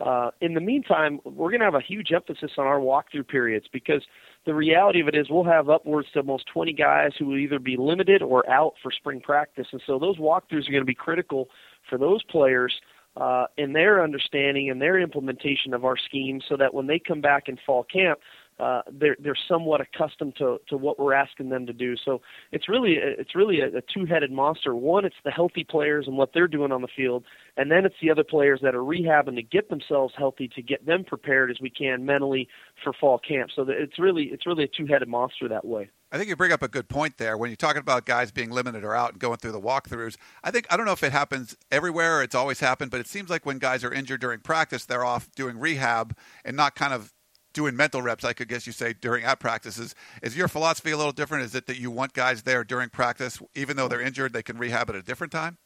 Uh, 0.00 0.30
in 0.40 0.54
the 0.54 0.60
meantime, 0.60 1.20
we're 1.24 1.50
going 1.50 1.60
to 1.60 1.64
have 1.64 1.74
a 1.74 1.80
huge 1.80 2.12
emphasis 2.12 2.52
on 2.56 2.66
our 2.66 2.78
walkthrough 2.78 3.28
periods 3.28 3.66
because 3.72 4.02
the 4.46 4.54
reality 4.54 5.00
of 5.00 5.08
it 5.08 5.14
is 5.14 5.26
we'll 5.28 5.44
have 5.44 5.68
upwards 5.68 6.08
to 6.12 6.20
almost 6.20 6.46
20 6.52 6.72
guys 6.72 7.10
who 7.18 7.26
will 7.26 7.36
either 7.36 7.58
be 7.58 7.76
limited 7.76 8.22
or 8.22 8.48
out 8.48 8.72
for 8.82 8.90
spring 8.90 9.20
practice. 9.20 9.66
And 9.72 9.82
so 9.86 9.98
those 9.98 10.16
walkthroughs 10.16 10.68
are 10.68 10.72
going 10.72 10.80
to 10.80 10.84
be 10.84 10.94
critical 10.94 11.48
for 11.88 11.98
those 11.98 12.22
players 12.24 12.72
uh, 13.16 13.46
in 13.58 13.72
their 13.72 14.02
understanding 14.02 14.70
and 14.70 14.80
their 14.80 14.98
implementation 14.98 15.74
of 15.74 15.84
our 15.84 15.96
scheme 15.96 16.40
so 16.48 16.56
that 16.56 16.72
when 16.72 16.86
they 16.86 16.98
come 16.98 17.20
back 17.20 17.48
in 17.48 17.58
fall 17.66 17.84
camp, 17.84 18.20
uh, 18.60 18.82
they're 18.92 19.16
they're 19.20 19.36
somewhat 19.48 19.80
accustomed 19.80 20.36
to 20.36 20.58
to 20.68 20.76
what 20.76 20.98
we're 20.98 21.14
asking 21.14 21.48
them 21.48 21.66
to 21.66 21.72
do. 21.72 21.96
So 22.04 22.20
it's 22.52 22.68
really 22.68 22.94
it's 23.00 23.34
really 23.34 23.60
a, 23.60 23.78
a 23.78 23.82
two-headed 23.92 24.30
monster. 24.30 24.74
One, 24.74 25.04
it's 25.04 25.16
the 25.24 25.30
healthy 25.30 25.64
players 25.64 26.06
and 26.06 26.16
what 26.16 26.30
they're 26.34 26.48
doing 26.48 26.72
on 26.72 26.82
the 26.82 26.88
field, 26.94 27.24
and 27.56 27.70
then 27.70 27.84
it's 27.84 27.96
the 28.02 28.10
other 28.10 28.24
players 28.24 28.60
that 28.62 28.74
are 28.74 28.82
rehabbing 28.82 29.36
to 29.36 29.42
get 29.42 29.70
themselves 29.70 30.14
healthy 30.16 30.48
to 30.48 30.62
get 30.62 30.84
them 30.86 31.04
prepared 31.04 31.50
as 31.50 31.60
we 31.60 31.70
can 31.70 32.04
mentally 32.04 32.48
for 32.84 32.92
fall 32.92 33.18
camp. 33.18 33.50
So 33.54 33.64
it's 33.68 33.98
really 33.98 34.24
it's 34.24 34.46
really 34.46 34.64
a 34.64 34.68
two-headed 34.68 35.08
monster 35.08 35.48
that 35.48 35.64
way. 35.64 35.90
I 36.12 36.18
think 36.18 36.28
you 36.28 36.34
bring 36.34 36.50
up 36.50 36.62
a 36.62 36.68
good 36.68 36.88
point 36.88 37.18
there 37.18 37.36
when 37.36 37.50
you're 37.50 37.56
talking 37.56 37.80
about 37.80 38.04
guys 38.04 38.32
being 38.32 38.50
limited 38.50 38.82
or 38.82 38.96
out 38.96 39.12
and 39.12 39.20
going 39.20 39.36
through 39.36 39.52
the 39.52 39.60
walkthroughs. 39.60 40.16
I 40.42 40.50
think 40.50 40.66
I 40.68 40.76
don't 40.76 40.86
know 40.86 40.92
if 40.92 41.04
it 41.04 41.12
happens 41.12 41.56
everywhere 41.70 42.18
or 42.18 42.22
it's 42.22 42.34
always 42.34 42.58
happened, 42.58 42.90
but 42.90 42.98
it 42.98 43.06
seems 43.06 43.30
like 43.30 43.46
when 43.46 43.58
guys 43.58 43.84
are 43.84 43.92
injured 43.92 44.20
during 44.20 44.40
practice, 44.40 44.84
they're 44.84 45.04
off 45.04 45.30
doing 45.36 45.58
rehab 45.58 46.16
and 46.44 46.56
not 46.56 46.74
kind 46.74 46.92
of 46.92 47.12
doing 47.52 47.76
mental 47.76 48.02
reps, 48.02 48.24
I 48.24 48.32
could 48.32 48.48
guess 48.48 48.66
you 48.66 48.72
say 48.72 48.94
during 49.00 49.24
at 49.24 49.40
practices. 49.40 49.94
Is 50.22 50.36
your 50.36 50.48
philosophy 50.48 50.90
a 50.90 50.96
little 50.96 51.12
different? 51.12 51.44
Is 51.44 51.54
it 51.54 51.66
that 51.66 51.78
you 51.78 51.90
want 51.90 52.12
guys 52.12 52.42
there 52.42 52.64
during 52.64 52.88
practice, 52.90 53.40
even 53.54 53.76
though 53.76 53.88
they're 53.88 54.00
injured, 54.00 54.32
they 54.32 54.42
can 54.42 54.58
rehab 54.58 54.90
at 54.90 54.96
a 54.96 55.02
different 55.02 55.32
time? 55.32 55.58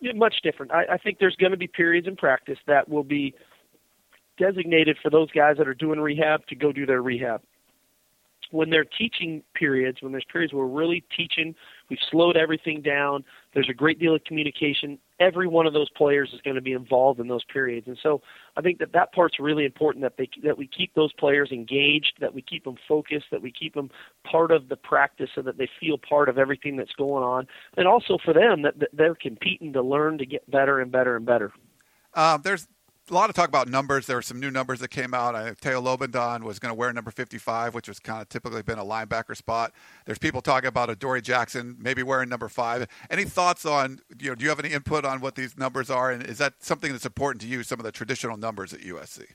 Yeah, 0.00 0.12
much 0.14 0.36
different. 0.42 0.72
I, 0.72 0.84
I 0.92 0.98
think 0.98 1.18
there's 1.18 1.36
going 1.36 1.52
to 1.52 1.58
be 1.58 1.66
periods 1.66 2.06
in 2.06 2.16
practice 2.16 2.58
that 2.66 2.88
will 2.88 3.04
be 3.04 3.34
designated 4.38 4.98
for 5.02 5.10
those 5.10 5.30
guys 5.30 5.56
that 5.58 5.68
are 5.68 5.74
doing 5.74 6.00
rehab 6.00 6.46
to 6.48 6.56
go 6.56 6.72
do 6.72 6.86
their 6.86 7.02
rehab 7.02 7.40
when 8.54 8.70
they're 8.70 8.84
teaching 8.84 9.42
periods, 9.54 10.00
when 10.00 10.12
there's 10.12 10.24
periods 10.30 10.54
where 10.54 10.64
we're 10.64 10.80
really 10.80 11.02
teaching, 11.16 11.56
we've 11.90 11.98
slowed 12.10 12.36
everything 12.36 12.82
down, 12.82 13.24
there's 13.52 13.68
a 13.68 13.74
great 13.74 13.98
deal 13.98 14.14
of 14.14 14.22
communication. 14.22 14.96
Every 15.20 15.46
one 15.46 15.66
of 15.66 15.72
those 15.72 15.88
players 15.90 16.30
is 16.34 16.40
going 16.40 16.56
to 16.56 16.62
be 16.62 16.72
involved 16.72 17.20
in 17.20 17.28
those 17.28 17.44
periods, 17.44 17.86
and 17.86 17.96
so 18.02 18.20
I 18.56 18.62
think 18.62 18.78
that 18.80 18.92
that 18.92 19.12
part's 19.12 19.38
really 19.38 19.64
important 19.64 20.02
that 20.02 20.16
they 20.18 20.28
that 20.42 20.58
we 20.58 20.66
keep 20.66 20.92
those 20.94 21.12
players 21.12 21.50
engaged, 21.52 22.14
that 22.20 22.34
we 22.34 22.42
keep 22.42 22.64
them 22.64 22.76
focused, 22.88 23.26
that 23.30 23.40
we 23.40 23.52
keep 23.52 23.74
them 23.74 23.90
part 24.28 24.50
of 24.50 24.68
the 24.68 24.76
practice, 24.76 25.30
so 25.34 25.42
that 25.42 25.56
they 25.56 25.68
feel 25.78 25.98
part 25.98 26.28
of 26.28 26.36
everything 26.36 26.76
that's 26.76 26.94
going 26.94 27.22
on, 27.22 27.46
and 27.76 27.86
also 27.86 28.18
for 28.24 28.34
them 28.34 28.62
that, 28.62 28.78
that 28.80 28.90
they're 28.92 29.14
competing 29.14 29.72
to 29.72 29.82
learn 29.82 30.18
to 30.18 30.26
get 30.26 30.50
better 30.50 30.80
and 30.80 30.90
better 30.90 31.16
and 31.16 31.24
better. 31.24 31.52
Um, 32.14 32.42
there's 32.42 32.66
a 33.10 33.14
lot 33.14 33.28
of 33.28 33.36
talk 33.36 33.48
about 33.48 33.68
numbers. 33.68 34.06
There 34.06 34.16
were 34.16 34.22
some 34.22 34.40
new 34.40 34.50
numbers 34.50 34.80
that 34.80 34.88
came 34.88 35.12
out. 35.12 35.34
I, 35.34 35.54
Toa 35.60 35.80
Lobendahn 35.80 36.42
was 36.42 36.58
going 36.58 36.70
to 36.70 36.74
wear 36.74 36.92
number 36.92 37.10
55, 37.10 37.74
which 37.74 37.88
was 37.88 37.98
kind 37.98 38.22
of 38.22 38.28
typically 38.28 38.62
been 38.62 38.78
a 38.78 38.84
linebacker 38.84 39.36
spot. 39.36 39.72
There's 40.06 40.18
people 40.18 40.40
talking 40.40 40.68
about 40.68 40.88
Adoree 40.90 41.20
Jackson 41.20 41.76
maybe 41.78 42.02
wearing 42.02 42.28
number 42.28 42.48
five. 42.48 42.86
Any 43.10 43.24
thoughts 43.24 43.66
on, 43.66 44.00
you 44.18 44.30
know, 44.30 44.34
do 44.34 44.44
you 44.44 44.48
have 44.48 44.60
any 44.60 44.70
input 44.70 45.04
on 45.04 45.20
what 45.20 45.34
these 45.34 45.58
numbers 45.58 45.90
are? 45.90 46.10
And 46.10 46.22
is 46.22 46.38
that 46.38 46.54
something 46.60 46.92
that's 46.92 47.06
important 47.06 47.42
to 47.42 47.48
you, 47.48 47.62
some 47.62 47.78
of 47.78 47.84
the 47.84 47.92
traditional 47.92 48.36
numbers 48.36 48.72
at 48.72 48.80
USC? 48.80 49.26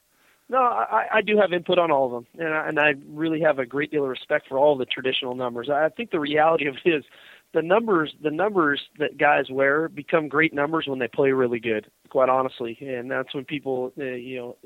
No, 0.52 0.58
I, 0.58 1.06
I 1.14 1.22
do 1.22 1.38
have 1.38 1.54
input 1.54 1.78
on 1.78 1.92
all 1.92 2.08
of 2.08 2.12
them, 2.12 2.44
and 2.44 2.56
I, 2.56 2.68
and 2.68 2.80
I 2.80 2.96
really 3.08 3.42
have 3.42 3.60
a 3.60 3.68
great 3.68 3.92
deal 3.92 4.04
of 4.04 4.10
respect 4.10 4.48
for 4.48 4.58
all 4.58 4.76
the 4.76 4.86
traditional 4.86 5.36
numbers. 5.36 5.70
I 5.70 5.90
think 5.90 6.10
the 6.10 6.20
reality 6.20 6.66
of 6.66 6.76
it 6.84 6.90
is 6.90 7.04
the 7.54 7.62
numbers 7.62 8.14
the 8.22 8.32
numbers 8.32 8.82
that 9.00 9.18
guys 9.18 9.46
wear 9.50 9.90
become 9.90 10.28
great 10.28 10.54
numbers 10.54 10.86
when 10.88 11.00
they 11.00 11.08
play 11.08 11.32
really 11.32 11.60
good 11.60 11.90
quite 12.10 12.30
honestly. 12.30 12.78
And 12.82 13.10
that's 13.10 13.34
when 13.34 13.46
people 13.46 13.92
uh, 14.00 14.04
you 14.04 14.38
know 14.38 14.58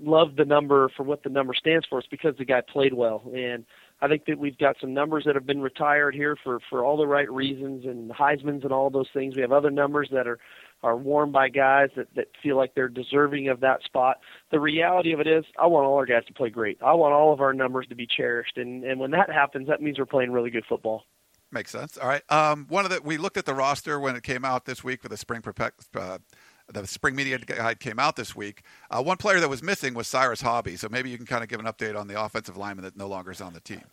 love 0.00 0.36
the 0.36 0.44
number 0.44 0.88
for 0.96 1.02
what 1.02 1.22
the 1.22 1.30
number 1.30 1.54
stands 1.54 1.86
for. 1.88 1.98
It's 1.98 2.08
because 2.08 2.34
the 2.38 2.44
guy 2.44 2.60
played 2.60 2.94
well. 2.94 3.22
And 3.34 3.64
I 4.00 4.06
think 4.06 4.26
that 4.26 4.38
we've 4.38 4.56
got 4.58 4.76
some 4.80 4.94
numbers 4.94 5.24
that 5.26 5.34
have 5.34 5.46
been 5.46 5.60
retired 5.60 6.14
here 6.14 6.36
for 6.44 6.58
for 6.68 6.84
all 6.84 6.96
the 6.96 7.06
right 7.06 7.30
reasons 7.30 7.84
and 7.84 8.10
Heisman's 8.10 8.64
and 8.64 8.72
all 8.72 8.90
those 8.90 9.08
things. 9.12 9.34
We 9.34 9.42
have 9.42 9.52
other 9.52 9.70
numbers 9.70 10.08
that 10.12 10.26
are 10.26 10.38
are 10.82 10.96
worn 10.96 11.32
by 11.32 11.48
guys 11.48 11.88
that 11.96 12.08
that 12.14 12.28
feel 12.42 12.56
like 12.56 12.74
they're 12.74 12.88
deserving 12.88 13.48
of 13.48 13.60
that 13.60 13.82
spot. 13.84 14.18
The 14.50 14.60
reality 14.60 15.12
of 15.12 15.20
it 15.20 15.26
is 15.26 15.44
I 15.58 15.66
want 15.66 15.86
all 15.86 15.96
our 15.96 16.06
guys 16.06 16.26
to 16.26 16.34
play 16.34 16.50
great. 16.50 16.78
I 16.82 16.92
want 16.92 17.14
all 17.14 17.32
of 17.32 17.40
our 17.40 17.54
numbers 17.54 17.86
to 17.88 17.96
be 17.96 18.06
cherished. 18.06 18.58
And 18.58 18.84
and 18.84 19.00
when 19.00 19.10
that 19.12 19.30
happens 19.32 19.66
that 19.68 19.80
means 19.80 19.98
we're 19.98 20.06
playing 20.06 20.30
really 20.30 20.50
good 20.50 20.64
football 20.68 21.04
Makes 21.50 21.70
sense. 21.70 21.96
All 21.96 22.08
right. 22.08 22.22
Um, 22.30 22.66
one 22.68 22.84
of 22.84 22.90
the 22.90 23.00
we 23.02 23.16
looked 23.16 23.36
at 23.36 23.46
the 23.46 23.54
roster 23.54 23.98
when 23.98 24.16
it 24.16 24.22
came 24.22 24.44
out 24.44 24.66
this 24.66 24.84
week 24.84 25.02
for 25.02 25.08
the 25.08 25.16
spring 25.16 25.42
uh, 25.94 26.18
the 26.70 26.86
spring 26.86 27.16
media 27.16 27.38
guide 27.38 27.80
came 27.80 27.98
out 27.98 28.16
this 28.16 28.36
week. 28.36 28.62
Uh, 28.90 29.02
one 29.02 29.16
player 29.16 29.40
that 29.40 29.48
was 29.48 29.62
missing 29.62 29.94
was 29.94 30.06
Cyrus 30.06 30.42
Hobbi. 30.42 30.78
So 30.78 30.88
maybe 30.90 31.08
you 31.08 31.16
can 31.16 31.26
kind 31.26 31.42
of 31.42 31.48
give 31.48 31.60
an 31.60 31.66
update 31.66 31.98
on 31.98 32.06
the 32.06 32.20
offensive 32.20 32.56
lineman 32.56 32.84
that 32.84 32.96
no 32.96 33.06
longer 33.06 33.30
is 33.30 33.40
on 33.40 33.54
the 33.54 33.60
team. 33.60 33.84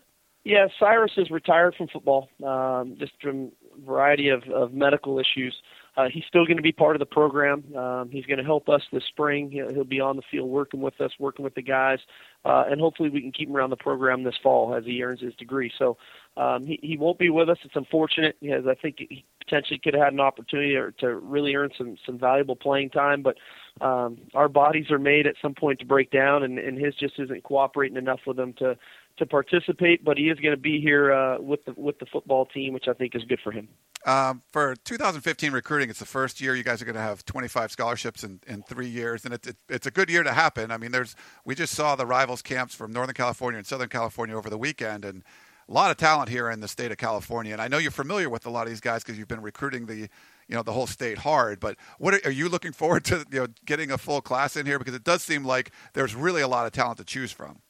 Yeah, 0.43 0.67
Cyrus 0.79 1.13
is 1.17 1.31
retired 1.31 1.73
from 1.75 1.87
football, 1.87 2.29
um, 2.45 2.97
just 2.99 3.13
from 3.19 3.51
a 3.75 3.85
variety 3.85 4.29
of, 4.29 4.43
of 4.43 4.73
medical 4.73 5.17
issues. 5.17 5.55
Uh, 5.97 6.07
he's 6.11 6.23
still 6.27 6.45
going 6.45 6.57
to 6.57 6.63
be 6.63 6.71
part 6.71 6.95
of 6.95 6.99
the 6.99 7.05
program. 7.05 7.63
Um, 7.75 8.09
he's 8.11 8.25
going 8.25 8.37
to 8.37 8.43
help 8.43 8.67
us 8.69 8.81
this 8.91 9.03
spring. 9.09 9.49
He'll, 9.49 9.73
he'll 9.73 9.83
be 9.83 9.99
on 9.99 10.15
the 10.15 10.21
field 10.29 10.49
working 10.49 10.81
with 10.81 10.99
us, 10.99 11.11
working 11.19 11.43
with 11.43 11.55
the 11.55 11.61
guys, 11.61 11.99
uh, 12.43 12.65
and 12.69 12.81
hopefully 12.81 13.09
we 13.09 13.21
can 13.21 13.31
keep 13.31 13.49
him 13.49 13.55
around 13.55 13.69
the 13.69 13.77
program 13.77 14.23
this 14.23 14.35
fall 14.43 14.75
as 14.75 14.83
he 14.85 15.01
earns 15.03 15.21
his 15.21 15.33
degree. 15.35 15.71
So 15.77 15.97
um, 16.37 16.65
he, 16.65 16.79
he 16.81 16.97
won't 16.97 17.17
be 17.17 17.29
with 17.29 17.49
us. 17.49 17.57
It's 17.63 17.75
unfortunate 17.75 18.35
because 18.41 18.65
I 18.67 18.75
think 18.75 18.97
he 18.99 19.25
potentially 19.39 19.79
could 19.83 19.93
have 19.93 20.03
had 20.03 20.13
an 20.13 20.19
opportunity 20.19 20.75
or 20.75 20.91
to 20.91 21.15
really 21.15 21.55
earn 21.55 21.69
some 21.77 21.95
some 22.05 22.17
valuable 22.17 22.55
playing 22.55 22.89
time. 22.89 23.23
But 23.23 23.37
um, 23.81 24.17
our 24.33 24.49
bodies 24.49 24.91
are 24.91 24.99
made 24.99 25.27
at 25.27 25.35
some 25.41 25.53
point 25.53 25.79
to 25.79 25.85
break 25.85 26.11
down, 26.11 26.43
and, 26.43 26.59
and 26.59 26.77
his 26.77 26.95
just 26.95 27.19
isn't 27.19 27.43
cooperating 27.43 27.97
enough 27.97 28.21
with 28.25 28.37
them 28.37 28.53
to 28.53 28.77
to 29.17 29.25
participate. 29.25 30.03
But 30.03 30.17
he 30.17 30.29
is 30.29 30.39
going 30.39 30.55
to 30.55 30.61
be 30.61 30.81
here 30.81 31.13
uh, 31.13 31.39
with 31.39 31.63
the 31.65 31.73
with 31.75 31.99
the 31.99 32.05
football 32.05 32.45
team, 32.45 32.73
which 32.73 32.87
I 32.87 32.93
think 32.93 33.15
is 33.15 33.23
good 33.23 33.39
for 33.43 33.51
him. 33.51 33.67
Um, 34.05 34.43
for 34.51 34.75
2015 34.75 35.51
recruiting, 35.51 35.89
it's 35.89 35.97
the 35.97 36.05
first 36.05 36.39
year 36.39 36.55
you 36.55 36.63
guys 36.63 36.79
are 36.79 36.85
going 36.85 36.95
to 36.95 37.01
have 37.01 37.25
25 37.25 37.71
scholarships 37.71 38.23
in, 38.23 38.39
in 38.45 38.61
three 38.61 38.87
years, 38.87 39.25
and 39.25 39.33
it's 39.33 39.47
it, 39.47 39.57
it's 39.67 39.87
a 39.87 39.91
good 39.91 40.09
year 40.09 40.23
to 40.23 40.33
happen. 40.33 40.71
I 40.71 40.77
mean, 40.77 40.91
there's 40.91 41.15
we 41.43 41.55
just 41.55 41.73
saw 41.73 41.95
the 41.95 42.05
rivals 42.05 42.41
camps 42.41 42.75
from 42.75 42.91
Northern 42.93 43.15
California 43.15 43.57
and 43.57 43.65
Southern 43.65 43.89
California 43.89 44.37
over 44.37 44.49
the 44.49 44.59
weekend, 44.59 45.05
and 45.05 45.23
a 45.67 45.73
lot 45.73 45.89
of 45.89 45.97
talent 45.97 46.29
here 46.29 46.49
in 46.49 46.59
the 46.59 46.67
state 46.67 46.91
of 46.91 46.97
California. 46.97 47.51
And 47.51 47.61
I 47.61 47.67
know 47.67 47.79
you're 47.79 47.91
familiar 47.91 48.29
with 48.29 48.45
a 48.45 48.49
lot 48.49 48.63
of 48.63 48.69
these 48.69 48.81
guys 48.81 49.03
because 49.03 49.17
you've 49.17 49.27
been 49.27 49.41
recruiting 49.41 49.87
the 49.87 49.95
you 49.95 50.55
know 50.55 50.61
the 50.61 50.73
whole 50.73 50.87
state 50.87 51.17
hard. 51.17 51.59
But 51.59 51.77
what 51.97 52.13
are, 52.13 52.21
are, 52.25 52.31
you 52.31 52.49
looking 52.49 52.71
forward 52.71 53.05
to? 53.05 53.25
You 53.31 53.39
know, 53.39 53.47
getting 53.65 53.91
a 53.91 53.97
full 53.97 54.21
class 54.21 54.55
in 54.55 54.65
here 54.65 54.77
because 54.77 54.93
it 54.93 55.03
does 55.03 55.23
seem 55.23 55.43
like 55.43 55.71
there's 55.93 56.15
really 56.15 56.41
a 56.41 56.47
lot 56.47 56.67
of 56.67 56.71
talent 56.71 56.99
to 56.99 57.03
choose 57.03 57.31
from. 57.31 57.61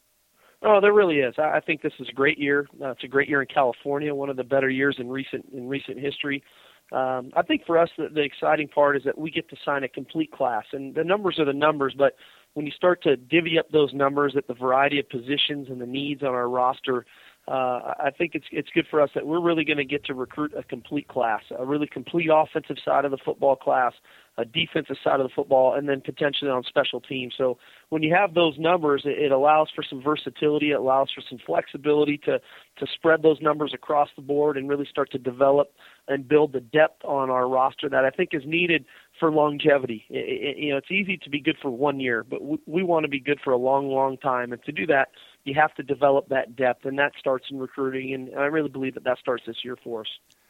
Oh, 0.67 0.81
there 0.81 0.93
really 0.93 1.17
is. 1.17 1.36
I 1.38 1.60
think 1.60 1.84
this 1.84 1.93
is 2.00 2.10
a 2.10 2.13
great 2.13 2.39
year. 2.39 2.67
Uh, 2.81 2.89
it's 2.89 3.03
a 3.03 3.07
great 3.07 3.29
year 3.29 3.39
in 3.39 3.48
California, 3.48 4.15
one 4.15 4.31
of 4.31 4.36
the 4.36 4.43
better 4.43 4.69
years 4.69 4.95
in 5.00 5.07
recent 5.07 5.45
in 5.53 5.69
recent 5.69 6.00
history. 6.00 6.43
Um, 6.91 7.31
I 7.36 7.43
think 7.43 7.65
for 7.67 7.77
us, 7.77 7.89
the, 7.98 8.10
the 8.12 8.22
exciting 8.22 8.67
part 8.67 8.98
is 8.98 9.03
that 9.03 9.15
we 9.15 9.29
get 9.29 9.48
to 9.50 9.55
sign 9.63 9.84
a 9.84 9.88
complete 9.88 10.31
class, 10.31 10.63
and 10.74 10.95
the 10.95 11.03
numbers 11.03 11.38
are 11.38 11.45
the 11.45 11.53
numbers. 11.53 11.93
But 11.95 12.13
when 12.55 12.65
you 12.65 12.72
start 12.72 13.03
to 13.03 13.15
divvy 13.15 13.60
up 13.60 13.69
those 13.69 13.93
numbers 13.93 14.34
at 14.36 14.48
the 14.48 14.55
variety 14.55 15.00
of 15.00 15.07
positions 15.07 15.67
and 15.69 15.79
the 15.79 15.86
needs 15.86 16.24
on 16.24 16.29
our 16.29 16.50
roster, 16.50 17.05
uh, 17.48 17.94
I 18.00 18.10
think 18.18 18.34
it's 18.34 18.48
it's 18.52 18.70
good 18.74 18.88
for 18.90 19.00
us 19.00 19.12
that 19.14 19.28
we're 19.28 19.40
really 19.40 19.64
going 19.64 19.78
to 19.78 19.86
get 19.86 20.04
to 20.06 20.16
recruit 20.16 20.54
a 20.58 20.64
complete 20.64 21.08
class, 21.08 21.42
a 21.56 21.64
really 21.64 21.86
complete 21.86 22.30
offensive 22.34 22.78
side 22.84 23.06
of 23.06 23.12
the 23.12 23.20
football 23.24 23.56
class, 23.56 23.94
a 24.38 24.46
defensive 24.46 24.96
side 25.04 25.20
of 25.20 25.28
the 25.28 25.34
football, 25.34 25.75
and 25.75 25.88
then 25.88 26.02
potentially 26.02 26.50
on 26.50 26.64
special 26.64 27.00
teams. 27.00 27.36
So 27.38 27.60
when 27.90 28.02
you 28.02 28.16
have 28.16 28.34
those 28.34 28.58
numbers, 28.58 29.04
it, 29.06 29.20
it 29.20 29.32
allows 29.32 29.70
for 29.75 29.84
some 29.88 30.02
versatility. 30.02 30.72
It 30.72 30.80
allows 30.80 31.12
for 31.14 31.22
some 31.30 31.38
flexibility 31.46 32.18
to 32.25 32.40
to 32.78 32.88
spread 32.96 33.22
those 33.22 33.40
numbers 33.42 33.74
across 33.75 34.10
the 34.16 34.24
board 34.24 34.58
and 34.58 34.68
really 34.68 34.88
start 34.90 35.12
to 35.12 35.20
develop 35.20 35.72
and 36.08 36.28
build 36.28 36.52
the 36.52 36.62
depth 36.62 37.06
on 37.06 37.30
our 37.30 37.48
roster 37.48 37.90
that 37.90 38.06
I 38.06 38.10
think 38.10 38.30
is 38.34 38.44
needed 38.44 38.86
for 39.20 39.32
longevity. 39.32 40.04
It, 40.10 40.18
it, 40.18 40.58
you 40.58 40.72
know, 40.72 40.78
it's 40.78 40.92
easy 40.92 41.18
to 41.18 41.30
be 41.30 41.40
good 41.40 41.58
for 41.62 41.70
one 41.70 42.00
year, 42.00 42.24
but 42.28 42.42
we, 42.42 42.58
we 42.66 42.84
want 42.84 43.04
to 43.04 43.10
be 43.10 43.20
good 43.20 43.40
for 43.44 43.54
a 43.54 43.58
long, 43.58 43.88
long 43.90 44.18
time, 44.18 44.52
and 44.52 44.64
to 44.64 44.72
do 44.72 44.88
that 44.88 45.10
you 45.46 45.54
have 45.54 45.74
to 45.75 45.84
develop 45.84 46.28
that 46.30 46.56
depth, 46.56 46.86
and 46.86 47.00
that 47.00 47.14
starts 47.18 47.46
in 47.50 47.60
recruiting. 47.60 48.14
And 48.14 48.36
I 48.38 48.46
really 48.46 48.70
believe 48.70 48.96
that 48.96 49.04
that 49.06 49.20
starts 49.20 49.44
this 49.48 49.58
year 49.64 49.78
for 49.82 50.02
us. 50.02 50.08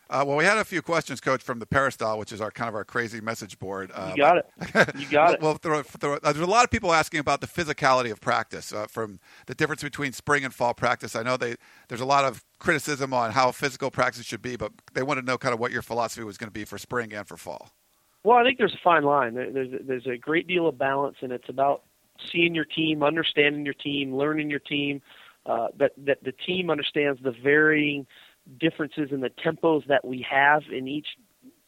Uh, 0.08 0.24
well, 0.26 0.38
we 0.38 0.46
had 0.46 0.58
a 0.58 0.64
few 0.64 0.84
questions, 0.84 1.20
Coach, 1.20 1.42
from 1.42 1.58
the 1.58 1.66
Peristyle, 1.66 2.20
which 2.20 2.32
is 2.32 2.40
our 2.40 2.52
kind 2.52 2.70
of 2.70 2.76
our 2.76 2.86
crazy 2.86 3.20
message 3.20 3.58
board. 3.58 3.92
Uh, 3.94 4.14
you 4.16 4.22
got 4.22 4.38
it. 4.38 4.46
You 4.96 5.08
got 5.08 5.34
it. 5.34 5.42
well, 5.42 5.56
throw, 5.56 5.82
throw, 5.82 6.14
uh, 6.16 6.32
there's 6.32 6.48
a 6.48 6.50
lot 6.50 6.64
of 6.64 6.70
people 6.70 6.94
asking 6.94 7.20
about 7.20 7.42
the 7.42 7.48
physicality 7.48 8.12
of 8.12 8.22
practice, 8.22 8.72
uh, 8.72 8.86
from 8.86 9.20
the 9.48 9.56
difference 9.56 9.82
between 9.82 10.14
spring 10.14 10.46
and 10.46 10.54
fall 10.54 10.76
practice. 10.76 11.16
I 11.16 11.24
know 11.24 11.38
they 11.38 11.56
there's 11.88 12.02
a 12.02 12.06
lot 12.06 12.24
of 12.24 12.44
criticism 12.60 13.14
on 13.14 13.32
how 13.32 13.52
physical 13.52 13.90
practice 13.90 14.26
should 14.26 14.44
be, 14.44 14.56
but 14.56 14.72
they 14.94 15.02
want 15.02 15.20
to 15.20 15.26
know 15.26 15.40
kind 15.40 15.54
of 15.54 15.60
what 15.60 15.72
your 15.72 15.82
philosophy 15.82 16.24
was 16.24 16.38
going 16.38 16.50
to 16.50 16.54
be 16.54 16.66
for 16.66 16.78
spring 16.78 17.12
and 17.12 17.28
for 17.28 17.36
fall. 17.36 17.72
Well, 18.24 18.38
I 18.38 18.44
think 18.44 18.60
there's 18.60 18.74
a 18.74 18.84
fine 18.84 19.04
line. 19.04 19.34
There's 19.34 19.72
there's 19.82 20.06
a 20.06 20.18
great 20.18 20.48
deal 20.48 20.68
of 20.68 20.78
balance, 20.78 21.18
and 21.22 21.32
it's 21.32 21.50
about 21.50 21.82
seeing 22.32 22.56
your 22.56 22.66
team, 22.66 23.04
understanding 23.04 23.66
your 23.66 23.74
team, 23.74 24.16
learning 24.16 24.50
your 24.50 24.60
team 24.60 25.02
uh, 25.46 25.68
that 25.78 25.92
that 26.06 26.24
the 26.24 26.32
team 26.32 26.70
understands 26.70 27.22
the 27.24 27.34
varying 27.44 28.06
differences 28.60 29.10
in 29.12 29.22
the 29.22 29.30
tempos 29.30 29.86
that 29.88 30.06
we 30.06 30.26
have 30.30 30.64
in 30.72 30.88
each 30.88 31.08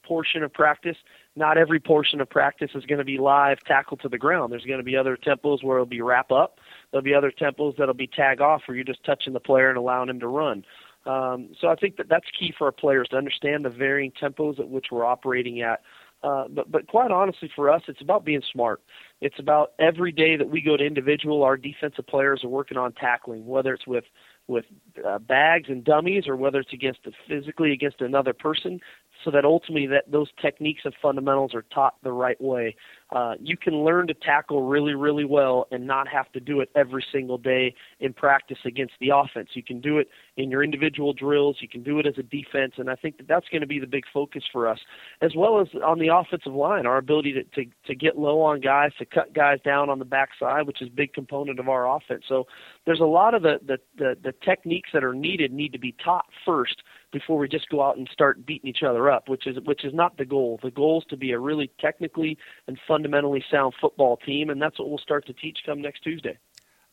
portion 0.03 0.41
of 0.41 0.53
practice. 0.53 0.95
Not 1.35 1.57
every 1.57 1.79
portion 1.79 2.21
of 2.21 2.29
practice 2.29 2.71
is 2.73 2.85
going 2.85 2.99
to 2.99 3.05
be 3.05 3.17
live 3.17 3.59
tackle 3.67 3.97
to 3.97 4.09
the 4.09 4.17
ground. 4.17 4.51
There's 4.51 4.63
going 4.63 4.79
to 4.79 4.83
be 4.83 4.95
other 4.95 5.17
tempos 5.17 5.63
where 5.63 5.77
it'll 5.77 5.85
be 5.85 6.01
wrap 6.01 6.31
up. 6.31 6.59
There'll 6.91 7.03
be 7.03 7.13
other 7.13 7.31
tempos 7.31 7.77
that'll 7.77 7.93
be 7.93 8.07
tag 8.07 8.41
off 8.41 8.61
where 8.65 8.75
you're 8.75 8.85
just 8.85 9.03
touching 9.03 9.33
the 9.33 9.39
player 9.39 9.69
and 9.69 9.77
allowing 9.77 10.09
him 10.09 10.19
to 10.21 10.27
run. 10.27 10.63
Um, 11.05 11.49
so 11.59 11.67
I 11.67 11.75
think 11.75 11.97
that 11.97 12.09
that's 12.09 12.25
key 12.37 12.53
for 12.57 12.65
our 12.65 12.71
players 12.71 13.07
to 13.11 13.17
understand 13.17 13.63
the 13.63 13.69
varying 13.69 14.11
tempos 14.11 14.59
at 14.59 14.67
which 14.67 14.87
we're 14.91 15.05
operating 15.05 15.61
at. 15.61 15.81
Uh, 16.23 16.45
but 16.49 16.71
but 16.71 16.87
quite 16.87 17.11
honestly, 17.11 17.49
for 17.55 17.69
us, 17.69 17.83
it's 17.87 18.01
about 18.01 18.25
being 18.25 18.41
smart. 18.51 18.81
It's 19.21 19.37
about 19.39 19.73
every 19.79 20.11
day 20.11 20.35
that 20.35 20.49
we 20.49 20.61
go 20.61 20.75
to 20.75 20.83
individual, 20.83 21.43
our 21.43 21.57
defensive 21.57 22.07
players 22.07 22.43
are 22.43 22.49
working 22.49 22.77
on 22.77 22.93
tackling, 22.93 23.45
whether 23.45 23.73
it's 23.73 23.85
with 23.85 24.05
with 24.47 24.65
uh, 25.05 25.19
bags 25.19 25.69
and 25.69 25.83
dummies 25.83 26.23
or 26.27 26.35
whether 26.35 26.59
it's 26.59 26.73
against 26.73 26.99
the, 27.03 27.11
physically 27.27 27.71
against 27.71 28.01
another 28.01 28.33
person 28.33 28.79
so 29.23 29.31
that 29.31 29.45
ultimately 29.45 29.87
that 29.87 30.11
those 30.11 30.27
techniques 30.41 30.81
and 30.85 30.93
fundamentals 31.01 31.53
are 31.53 31.63
taught 31.73 31.95
the 32.03 32.11
right 32.11 32.39
way. 32.41 32.75
Uh, 33.11 33.35
you 33.39 33.55
can 33.55 33.85
learn 33.85 34.05
to 34.07 34.13
tackle 34.13 34.63
really, 34.63 34.93
really 34.93 35.23
well 35.23 35.65
and 35.71 35.87
not 35.87 36.07
have 36.07 36.29
to 36.33 36.39
do 36.39 36.59
it 36.59 36.69
every 36.75 37.05
single 37.11 37.37
day 37.37 37.73
in 37.99 38.11
practice 38.13 38.57
against 38.65 38.93
the 38.99 39.09
offense. 39.13 39.49
You 39.53 39.63
can 39.63 39.79
do 39.79 39.97
it 39.97 40.09
in 40.35 40.51
your 40.51 40.63
individual 40.63 41.13
drills. 41.13 41.57
You 41.61 41.69
can 41.69 41.83
do 41.83 41.99
it 41.99 42.05
as 42.05 42.15
a 42.17 42.23
defense, 42.23 42.73
and 42.77 42.89
I 42.89 42.95
think 42.95 43.17
that 43.17 43.27
that's 43.27 43.47
going 43.49 43.61
to 43.61 43.67
be 43.67 43.79
the 43.79 43.87
big 43.87 44.03
focus 44.13 44.43
for 44.51 44.67
us, 44.67 44.79
as 45.21 45.31
well 45.35 45.61
as 45.61 45.67
on 45.85 45.99
the 45.99 46.09
offensive 46.13 46.53
line. 46.53 46.85
Our 46.85 46.97
ability 46.97 47.33
to 47.33 47.43
to, 47.43 47.69
to 47.85 47.95
get 47.95 48.17
low 48.17 48.41
on 48.41 48.59
guys, 48.59 48.91
to 48.99 49.05
cut 49.05 49.33
guys 49.33 49.59
down 49.63 49.89
on 49.89 49.99
the 49.99 50.05
backside, 50.05 50.67
which 50.67 50.81
is 50.81 50.89
a 50.89 50.91
big 50.91 51.13
component 51.13 51.59
of 51.59 51.69
our 51.69 51.89
offense. 51.89 52.23
So 52.27 52.45
there's 52.87 53.01
a 53.01 53.05
lot 53.05 53.35
of 53.35 53.43
the 53.43 53.59
the 53.63 53.77
the, 53.97 54.17
the 54.23 54.33
techniques 54.43 54.89
that 54.93 55.03
are 55.03 55.13
needed 55.13 55.51
need 55.51 55.73
to 55.73 55.77
be 55.77 55.93
taught 56.03 56.25
first 56.45 56.81
before 57.11 57.37
we 57.37 57.47
just 57.47 57.69
go 57.69 57.83
out 57.83 57.97
and 57.97 58.09
start 58.11 58.45
beating 58.45 58.69
each 58.69 58.81
other 58.81 59.11
up, 59.11 59.27
which 59.29 59.45
is 59.45 59.57
which 59.65 59.83
is 59.83 59.93
not 59.93 60.17
the 60.17 60.25
goal. 60.25 60.57
The 60.63 60.71
goal 60.71 61.01
is 61.01 61.05
to 61.09 61.17
be 61.17 61.31
a 61.33 61.39
really 61.39 61.69
technically 61.79 62.37
and 62.65 62.79
fundamentally 62.87 63.43
sound 63.51 63.75
football 63.79 64.17
team, 64.17 64.49
and 64.49 64.59
that's 64.61 64.79
what 64.79 64.89
we'll 64.89 64.97
start 64.97 65.27
to 65.27 65.33
teach 65.33 65.59
come 65.65 65.81
next 65.81 65.99
Tuesday. 65.99 66.39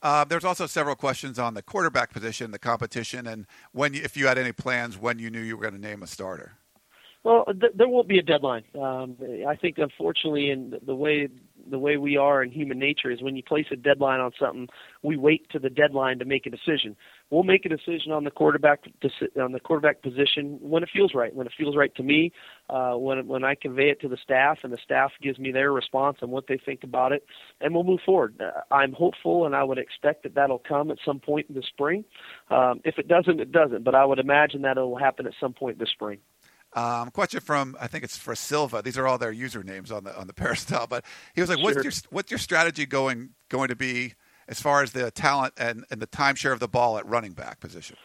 Uh, 0.02 0.24
there's 0.24 0.44
also 0.44 0.66
several 0.66 0.96
questions 0.96 1.38
on 1.38 1.54
the 1.54 1.62
quarterback 1.62 2.12
position, 2.12 2.50
the 2.50 2.58
competition, 2.58 3.26
and 3.26 3.46
when 3.72 3.94
you, 3.94 4.02
if 4.02 4.16
you 4.16 4.26
had 4.26 4.36
any 4.36 4.52
plans 4.52 4.98
when 4.98 5.20
you 5.20 5.30
knew 5.30 5.40
you 5.40 5.56
were 5.56 5.62
going 5.62 5.80
to 5.80 5.80
name 5.80 6.02
a 6.02 6.06
starter. 6.06 6.58
Well, 7.22 7.46
th- 7.46 7.72
there 7.74 7.88
won't 7.88 8.06
be 8.06 8.18
a 8.18 8.22
deadline. 8.22 8.64
Um, 8.78 9.16
I 9.48 9.56
think, 9.56 9.78
unfortunately, 9.78 10.50
in 10.50 10.74
the 10.84 10.94
way 10.94 11.28
the 11.68 11.78
way 11.78 11.96
we 11.96 12.16
are 12.16 12.42
in 12.42 12.50
human 12.50 12.78
nature 12.78 13.10
is 13.10 13.22
when 13.22 13.36
you 13.36 13.42
place 13.42 13.66
a 13.72 13.76
deadline 13.76 14.20
on 14.20 14.32
something, 14.38 14.68
we 15.02 15.16
wait 15.16 15.48
to 15.50 15.58
the 15.58 15.70
deadline 15.70 16.18
to 16.18 16.24
make 16.24 16.46
a 16.46 16.50
decision. 16.50 16.96
We'll 17.30 17.42
make 17.42 17.64
a 17.64 17.68
decision 17.68 18.12
on 18.12 18.24
the 18.24 18.30
quarterback 18.30 18.84
on 19.40 19.52
the 19.52 19.60
quarterback 19.60 20.02
position 20.02 20.58
when 20.60 20.82
it 20.82 20.88
feels 20.92 21.14
right. 21.14 21.34
When 21.34 21.46
it 21.46 21.52
feels 21.56 21.76
right 21.76 21.94
to 21.96 22.02
me, 22.02 22.32
uh, 22.68 22.92
when 22.92 23.26
when 23.26 23.44
I 23.44 23.54
convey 23.54 23.90
it 23.90 24.00
to 24.02 24.08
the 24.08 24.18
staff 24.22 24.58
and 24.62 24.72
the 24.72 24.78
staff 24.84 25.12
gives 25.22 25.38
me 25.38 25.52
their 25.52 25.72
response 25.72 26.18
and 26.20 26.30
what 26.30 26.46
they 26.46 26.58
think 26.58 26.84
about 26.84 27.12
it, 27.12 27.24
and 27.60 27.74
we'll 27.74 27.84
move 27.84 28.00
forward. 28.04 28.40
Uh, 28.40 28.60
I'm 28.74 28.92
hopeful, 28.92 29.46
and 29.46 29.56
I 29.56 29.64
would 29.64 29.78
expect 29.78 30.22
that 30.24 30.34
that'll 30.34 30.58
come 30.58 30.90
at 30.90 30.98
some 31.04 31.20
point 31.20 31.46
in 31.48 31.54
the 31.54 31.62
spring. 31.62 32.04
Um, 32.50 32.80
if 32.84 32.98
it 32.98 33.08
doesn't, 33.08 33.40
it 33.40 33.52
doesn't. 33.52 33.84
But 33.84 33.94
I 33.94 34.04
would 34.04 34.18
imagine 34.18 34.62
that 34.62 34.76
it'll 34.76 34.98
happen 34.98 35.26
at 35.26 35.34
some 35.40 35.52
point 35.52 35.78
this 35.78 35.90
spring. 35.90 36.18
Um, 36.74 37.10
question 37.10 37.40
from 37.40 37.76
I 37.80 37.86
think 37.86 38.04
it's 38.04 38.16
for 38.16 38.34
Silva. 38.34 38.82
These 38.82 38.98
are 38.98 39.06
all 39.06 39.18
their 39.18 39.32
usernames 39.32 39.92
on 39.92 40.04
the 40.04 40.18
on 40.18 40.26
the 40.26 40.34
Peristyle. 40.34 40.86
But 40.86 41.04
he 41.34 41.40
was 41.40 41.50
like, 41.50 41.58
sure. 41.58 41.64
"What's 41.64 41.84
your 41.84 41.92
what's 42.10 42.30
your 42.30 42.38
strategy 42.38 42.86
going 42.86 43.30
going 43.48 43.68
to 43.68 43.76
be 43.76 44.14
as 44.48 44.60
far 44.60 44.82
as 44.82 44.92
the 44.92 45.10
talent 45.10 45.54
and, 45.56 45.84
and 45.90 46.02
the 46.02 46.06
timeshare 46.06 46.52
of 46.52 46.60
the 46.60 46.68
ball 46.68 46.98
at 46.98 47.06
running 47.06 47.32
back 47.32 47.60
position?" 47.60 47.96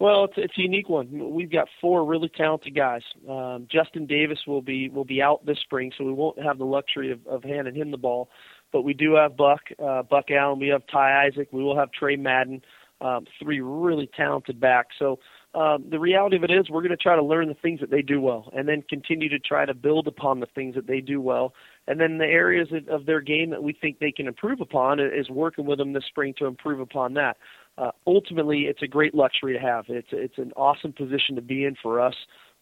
Well, 0.00 0.24
it's, 0.24 0.34
it's 0.36 0.56
a 0.56 0.60
unique 0.60 0.88
one. 0.88 1.08
We've 1.34 1.50
got 1.50 1.66
four 1.80 2.04
really 2.04 2.28
talented 2.28 2.76
guys. 2.76 3.02
Um, 3.28 3.66
Justin 3.70 4.06
Davis 4.06 4.38
will 4.46 4.62
be 4.62 4.88
will 4.88 5.04
be 5.04 5.20
out 5.20 5.44
this 5.44 5.58
spring, 5.58 5.90
so 5.96 6.04
we 6.04 6.12
won't 6.12 6.40
have 6.40 6.58
the 6.58 6.64
luxury 6.64 7.10
of, 7.10 7.26
of 7.26 7.42
handing 7.42 7.74
him 7.74 7.90
the 7.90 7.96
ball. 7.96 8.28
But 8.70 8.82
we 8.82 8.94
do 8.94 9.14
have 9.14 9.36
Buck, 9.36 9.60
uh, 9.82 10.02
Buck 10.02 10.30
Allen. 10.30 10.60
We 10.60 10.68
have 10.68 10.82
Ty 10.86 11.26
Isaac. 11.26 11.48
We 11.50 11.64
will 11.64 11.76
have 11.76 11.90
Tre 11.90 12.16
Madden. 12.16 12.62
Um, 13.00 13.26
three 13.40 13.60
really 13.60 14.10
talented 14.16 14.60
backs. 14.60 14.96
So 14.98 15.20
um, 15.54 15.84
the 15.90 15.98
reality 15.98 16.36
of 16.36 16.44
it 16.44 16.50
is 16.50 16.68
we're 16.68 16.82
going 16.82 16.90
to 16.90 16.96
try 16.96 17.16
to 17.16 17.22
learn 17.22 17.48
the 17.48 17.54
things 17.54 17.80
that 17.80 17.90
they 17.90 18.02
do 18.02 18.20
well 18.20 18.50
and 18.54 18.68
then 18.68 18.82
continue 18.88 19.28
to 19.30 19.38
try 19.38 19.64
to 19.64 19.74
build 19.74 20.06
upon 20.06 20.40
the 20.40 20.46
things 20.54 20.74
that 20.74 20.86
they 20.86 21.00
do 21.00 21.20
well 21.20 21.54
and 21.86 21.98
then 22.00 22.18
the 22.18 22.26
areas 22.26 22.68
of, 22.72 22.86
of 22.88 23.06
their 23.06 23.20
game 23.20 23.50
that 23.50 23.62
we 23.62 23.72
think 23.72 23.98
they 23.98 24.12
can 24.12 24.26
improve 24.26 24.60
upon 24.60 25.00
is 25.00 25.30
working 25.30 25.64
with 25.64 25.78
them 25.78 25.92
this 25.92 26.04
spring 26.06 26.34
to 26.38 26.46
improve 26.46 26.80
upon 26.80 27.14
that 27.14 27.36
uh, 27.78 27.90
ultimately 28.06 28.62
it's 28.62 28.82
a 28.82 28.86
great 28.86 29.14
luxury 29.14 29.54
to 29.54 29.60
have 29.60 29.86
it's 29.88 30.08
it's 30.12 30.38
an 30.38 30.52
awesome 30.56 30.92
position 30.92 31.34
to 31.34 31.42
be 31.42 31.64
in 31.64 31.74
for 31.82 32.00
us 32.00 32.14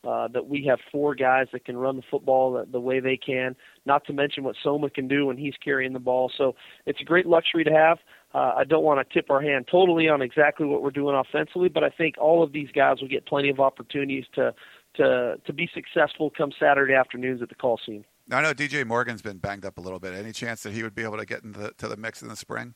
uh, 0.06 0.28
that 0.28 0.46
we 0.46 0.64
have 0.64 0.78
four 0.92 1.14
guys 1.14 1.46
that 1.52 1.64
can 1.64 1.76
run 1.76 1.96
the 1.96 2.02
football 2.10 2.52
the, 2.52 2.66
the 2.70 2.80
way 2.80 3.00
they 3.00 3.16
can, 3.16 3.56
not 3.86 4.04
to 4.06 4.12
mention 4.12 4.44
what 4.44 4.54
Soma 4.62 4.88
can 4.88 5.08
do 5.08 5.26
when 5.26 5.36
he's 5.36 5.54
carrying 5.62 5.92
the 5.92 5.98
ball. 5.98 6.30
So 6.38 6.54
it's 6.86 7.00
a 7.00 7.04
great 7.04 7.26
luxury 7.26 7.64
to 7.64 7.72
have. 7.72 7.98
Uh, 8.36 8.52
I 8.54 8.64
don't 8.64 8.84
want 8.84 9.00
to 9.00 9.14
tip 9.14 9.30
our 9.30 9.40
hand 9.40 9.66
totally 9.70 10.10
on 10.10 10.20
exactly 10.20 10.66
what 10.66 10.82
we're 10.82 10.90
doing 10.90 11.16
offensively, 11.16 11.70
but 11.70 11.82
I 11.82 11.88
think 11.88 12.16
all 12.18 12.42
of 12.42 12.52
these 12.52 12.68
guys 12.70 13.00
will 13.00 13.08
get 13.08 13.24
plenty 13.24 13.48
of 13.48 13.60
opportunities 13.60 14.26
to 14.34 14.54
to 14.96 15.36
to 15.46 15.52
be 15.54 15.70
successful 15.72 16.30
come 16.36 16.52
Saturday 16.60 16.92
afternoons 16.92 17.40
at 17.40 17.48
the 17.48 17.54
Coliseum. 17.54 18.04
I 18.30 18.42
know 18.42 18.52
DJ 18.52 18.84
Morgan's 18.84 19.22
been 19.22 19.38
banged 19.38 19.64
up 19.64 19.78
a 19.78 19.80
little 19.80 19.98
bit. 19.98 20.12
Any 20.12 20.32
chance 20.32 20.62
that 20.64 20.74
he 20.74 20.82
would 20.82 20.94
be 20.94 21.02
able 21.02 21.16
to 21.16 21.24
get 21.24 21.44
into 21.44 21.60
the, 21.60 21.72
to 21.78 21.88
the 21.88 21.96
mix 21.96 22.20
in 22.20 22.28
the 22.28 22.36
spring? 22.36 22.74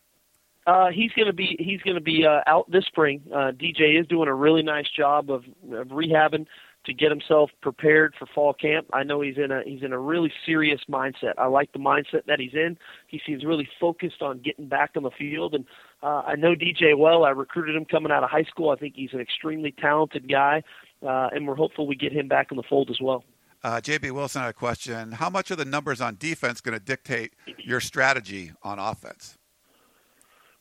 Uh, 0.67 0.89
he's 0.91 1.11
going 1.13 1.27
to 1.27 1.33
be 1.33 1.57
he's 1.59 1.81
going 1.83 1.97
to 1.97 2.03
be 2.03 2.25
uh, 2.27 2.41
out 2.47 2.71
this 2.71 2.85
spring. 2.85 3.23
Uh, 3.33 3.53
DJ 3.53 3.99
is 4.01 4.07
doing 4.07 4.29
a 4.29 4.35
really 4.35 4.63
nice 4.63 4.89
job 4.95 5.31
of, 5.31 5.45
of 5.73 5.89
rehabbing 5.89 6.47
to 6.87 6.95
get 6.95 7.11
himself 7.11 7.51
prepared 7.61 8.15
for 8.19 8.27
fall 8.27 8.55
camp. 8.55 8.87
I 8.93 9.03
know 9.03 9.21
he's 9.21 9.37
in 9.37 9.51
a 9.51 9.63
he's 9.65 9.83
in 9.83 9.93
a 9.93 9.99
really 9.99 10.33
serious 10.47 10.81
mindset. 10.89 11.35
I 11.39 11.47
like 11.47 11.73
the 11.73 11.79
mindset 11.79 12.27
that 12.27 12.41
he's 12.41 12.55
in. 12.55 12.79
He 13.07 13.21
seems 13.27 13.45
really 13.45 13.69
focused 13.79 14.23
on 14.23 14.39
getting 14.39 14.69
back 14.69 14.93
on 14.97 15.03
the 15.03 15.11
field, 15.11 15.55
and 15.55 15.65
uh, 16.03 16.23
I 16.27 16.37
know 16.37 16.55
DJ 16.55 16.97
well. 16.97 17.25
I 17.25 17.31
recruited 17.31 17.77
him 17.77 17.85
coming 17.85 18.13
out 18.13 18.25
of 18.25 18.31
high 18.31 18.45
school. 18.45 18.71
I 18.71 18.77
think 18.77 18.95
he's 18.97 19.13
an 19.13 19.21
extremely 19.21 19.73
talented 19.73 20.31
guy, 20.31 20.63
uh, 21.03 21.29
and 21.33 21.47
we're 21.47 21.57
hopeful 21.57 21.87
we 21.87 21.97
get 21.97 22.13
him 22.13 22.29
back 22.29 22.49
in 22.51 22.57
the 22.57 22.65
fold 22.69 22.91
as 22.91 23.01
well. 23.01 23.25
Uh, 23.63 23.81
JB 23.81 24.13
Wilson 24.13 24.41
had 24.41 24.49
a 24.49 24.55
question. 24.55 25.13
How 25.13 25.29
much 25.29 25.51
are 25.51 25.57
the 25.57 25.67
numbers 25.67 26.01
on 26.01 26.17
defense 26.19 26.63
going 26.63 26.79
to 26.79 26.83
dictate 26.83 27.35
your 27.59 27.81
strategy 27.81 28.53
on 28.63 28.79
offense? 28.79 29.37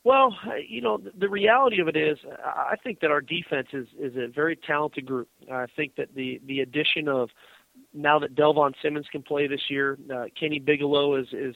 Well, 0.04 0.36
you 0.68 0.82
know, 0.82 1.02
the 1.18 1.28
reality 1.28 1.82
of 1.82 1.88
it 1.88 1.98
is, 1.98 2.18
I 2.44 2.76
think 2.82 3.02
that 3.02 3.12
our 3.12 3.22
defense 3.22 3.68
is 3.74 3.88
is 4.00 4.16
a 4.16 4.28
very 4.28 4.56
talented 4.56 5.06
group. 5.06 5.28
I 5.52 5.66
think 5.76 5.96
that 5.98 6.16
the 6.16 6.42
the 6.46 6.62
addition 6.62 7.08
of 7.10 7.30
now 7.94 8.20
that 8.20 8.36
Delvon 8.36 8.74
Simmons 8.82 9.08
can 9.12 9.24
play 9.24 9.48
this 9.48 9.70
year, 9.70 9.98
uh, 10.14 10.26
Kenny 10.40 10.60
Bigelow 10.60 11.16
is 11.16 11.28
is 11.34 11.56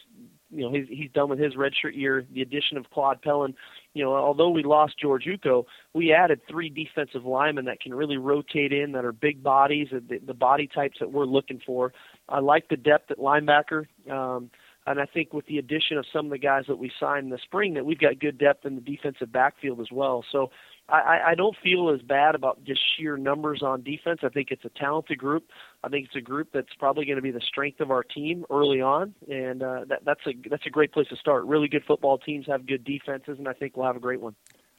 you 0.49 0.63
know 0.63 0.73
he's 0.73 0.87
he's 0.89 1.11
done 1.11 1.29
with 1.29 1.39
his 1.39 1.55
redshirt 1.55 1.95
year. 1.95 2.25
The 2.33 2.41
addition 2.41 2.77
of 2.77 2.89
Claude 2.89 3.21
Pelon, 3.21 3.53
you 3.93 4.03
know, 4.03 4.13
although 4.13 4.49
we 4.49 4.63
lost 4.63 4.99
George 4.99 5.23
Uko, 5.25 5.63
we 5.93 6.11
added 6.11 6.41
three 6.49 6.69
defensive 6.69 7.23
linemen 7.23 7.65
that 7.65 7.79
can 7.79 7.93
really 7.93 8.17
rotate 8.17 8.73
in, 8.73 8.91
that 8.91 9.05
are 9.05 9.13
big 9.13 9.41
bodies, 9.41 9.87
the, 9.91 10.19
the 10.19 10.33
body 10.33 10.67
types 10.67 10.97
that 10.99 11.11
we're 11.11 11.25
looking 11.25 11.61
for. 11.65 11.93
I 12.27 12.39
like 12.39 12.67
the 12.67 12.77
depth 12.77 13.09
at 13.09 13.19
linebacker. 13.19 13.85
Um, 14.11 14.51
and 14.85 14.99
I 14.99 15.05
think 15.05 15.33
with 15.33 15.45
the 15.45 15.57
addition 15.57 15.97
of 15.97 16.05
some 16.11 16.25
of 16.25 16.31
the 16.31 16.37
guys 16.37 16.65
that 16.67 16.77
we 16.77 16.91
signed 16.99 17.25
in 17.25 17.29
the 17.29 17.37
spring, 17.37 17.73
that 17.75 17.85
we've 17.85 17.99
got 17.99 18.19
good 18.19 18.37
depth 18.37 18.65
in 18.65 18.75
the 18.75 18.81
defensive 18.81 19.31
backfield 19.31 19.79
as 19.79 19.91
well. 19.91 20.25
So 20.31 20.51
I, 20.89 21.19
I 21.27 21.35
don't 21.35 21.55
feel 21.63 21.89
as 21.89 22.01
bad 22.01 22.35
about 22.35 22.63
just 22.65 22.81
sheer 22.97 23.15
numbers 23.15 23.61
on 23.63 23.83
defense. 23.83 24.19
I 24.23 24.29
think 24.29 24.49
it's 24.51 24.65
a 24.65 24.69
talented 24.69 25.17
group. 25.17 25.45
I 25.83 25.87
think 25.87 26.07
it's 26.07 26.15
a 26.15 26.21
group 26.21 26.49
that's 26.53 26.73
probably 26.77 27.05
going 27.05 27.15
to 27.15 27.21
be 27.21 27.31
the 27.31 27.41
strength 27.41 27.79
of 27.79 27.89
our 27.89 28.03
team 28.03 28.45
early 28.49 28.81
on, 28.81 29.15
and 29.29 29.63
uh, 29.63 29.85
that, 29.87 30.03
that's 30.05 30.19
a 30.27 30.33
that's 30.49 30.65
a 30.65 30.69
great 30.69 30.91
place 30.91 31.07
to 31.07 31.15
start. 31.15 31.45
Really 31.45 31.69
good 31.69 31.83
football 31.87 32.17
teams 32.17 32.47
have 32.47 32.67
good 32.67 32.83
defenses, 32.83 33.37
and 33.39 33.47
I 33.47 33.53
think 33.53 33.77
we'll 33.77 33.85
have 33.85 33.95
a 33.95 34.01
great 34.01 34.19
one. 34.19 34.35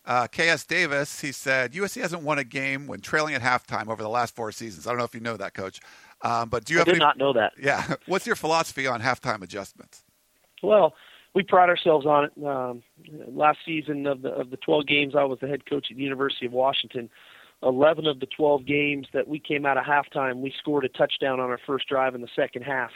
Uh, 0.06 0.26
KS 0.26 0.64
Davis, 0.64 1.20
he 1.20 1.32
said 1.32 1.72
USC 1.72 2.00
hasn't 2.00 2.22
won 2.22 2.38
a 2.38 2.44
game 2.44 2.86
when 2.86 3.00
trailing 3.00 3.34
at 3.34 3.40
halftime 3.40 3.88
over 3.88 4.02
the 4.02 4.08
last 4.08 4.34
four 4.34 4.52
seasons. 4.52 4.86
I 4.86 4.90
don't 4.90 4.98
know 4.98 5.04
if 5.04 5.14
you 5.14 5.20
know 5.20 5.36
that, 5.38 5.54
Coach. 5.54 5.80
Um, 6.22 6.48
but 6.48 6.64
do 6.64 6.74
you 6.74 6.78
I 6.78 6.80
have 6.80 6.86
did 6.86 6.94
any, 6.96 7.00
not 7.00 7.18
know 7.18 7.32
that. 7.32 7.52
Yeah. 7.60 7.94
What's 8.06 8.26
your 8.26 8.36
philosophy 8.36 8.86
on 8.86 9.00
halftime 9.00 9.42
adjustments? 9.42 10.04
Well, 10.62 10.94
we 11.34 11.42
pride 11.42 11.68
ourselves 11.68 12.06
on 12.06 12.24
it. 12.24 12.46
Um, 12.46 12.82
last 13.26 13.58
season 13.64 14.06
of 14.06 14.22
the 14.22 14.30
of 14.30 14.50
the 14.50 14.56
12 14.58 14.86
games, 14.86 15.14
I 15.16 15.24
was 15.24 15.38
the 15.40 15.48
head 15.48 15.66
coach 15.68 15.88
at 15.90 15.96
the 15.96 16.02
University 16.02 16.46
of 16.46 16.52
Washington. 16.52 17.10
11 17.62 18.06
of 18.06 18.20
the 18.20 18.26
12 18.26 18.66
games 18.66 19.06
that 19.14 19.26
we 19.26 19.38
came 19.38 19.64
out 19.64 19.78
of 19.78 19.84
halftime, 19.84 20.40
we 20.40 20.52
scored 20.58 20.84
a 20.84 20.88
touchdown 20.88 21.40
on 21.40 21.48
our 21.48 21.60
first 21.66 21.88
drive 21.88 22.14
in 22.14 22.20
the 22.20 22.28
second 22.36 22.62
half. 22.62 22.90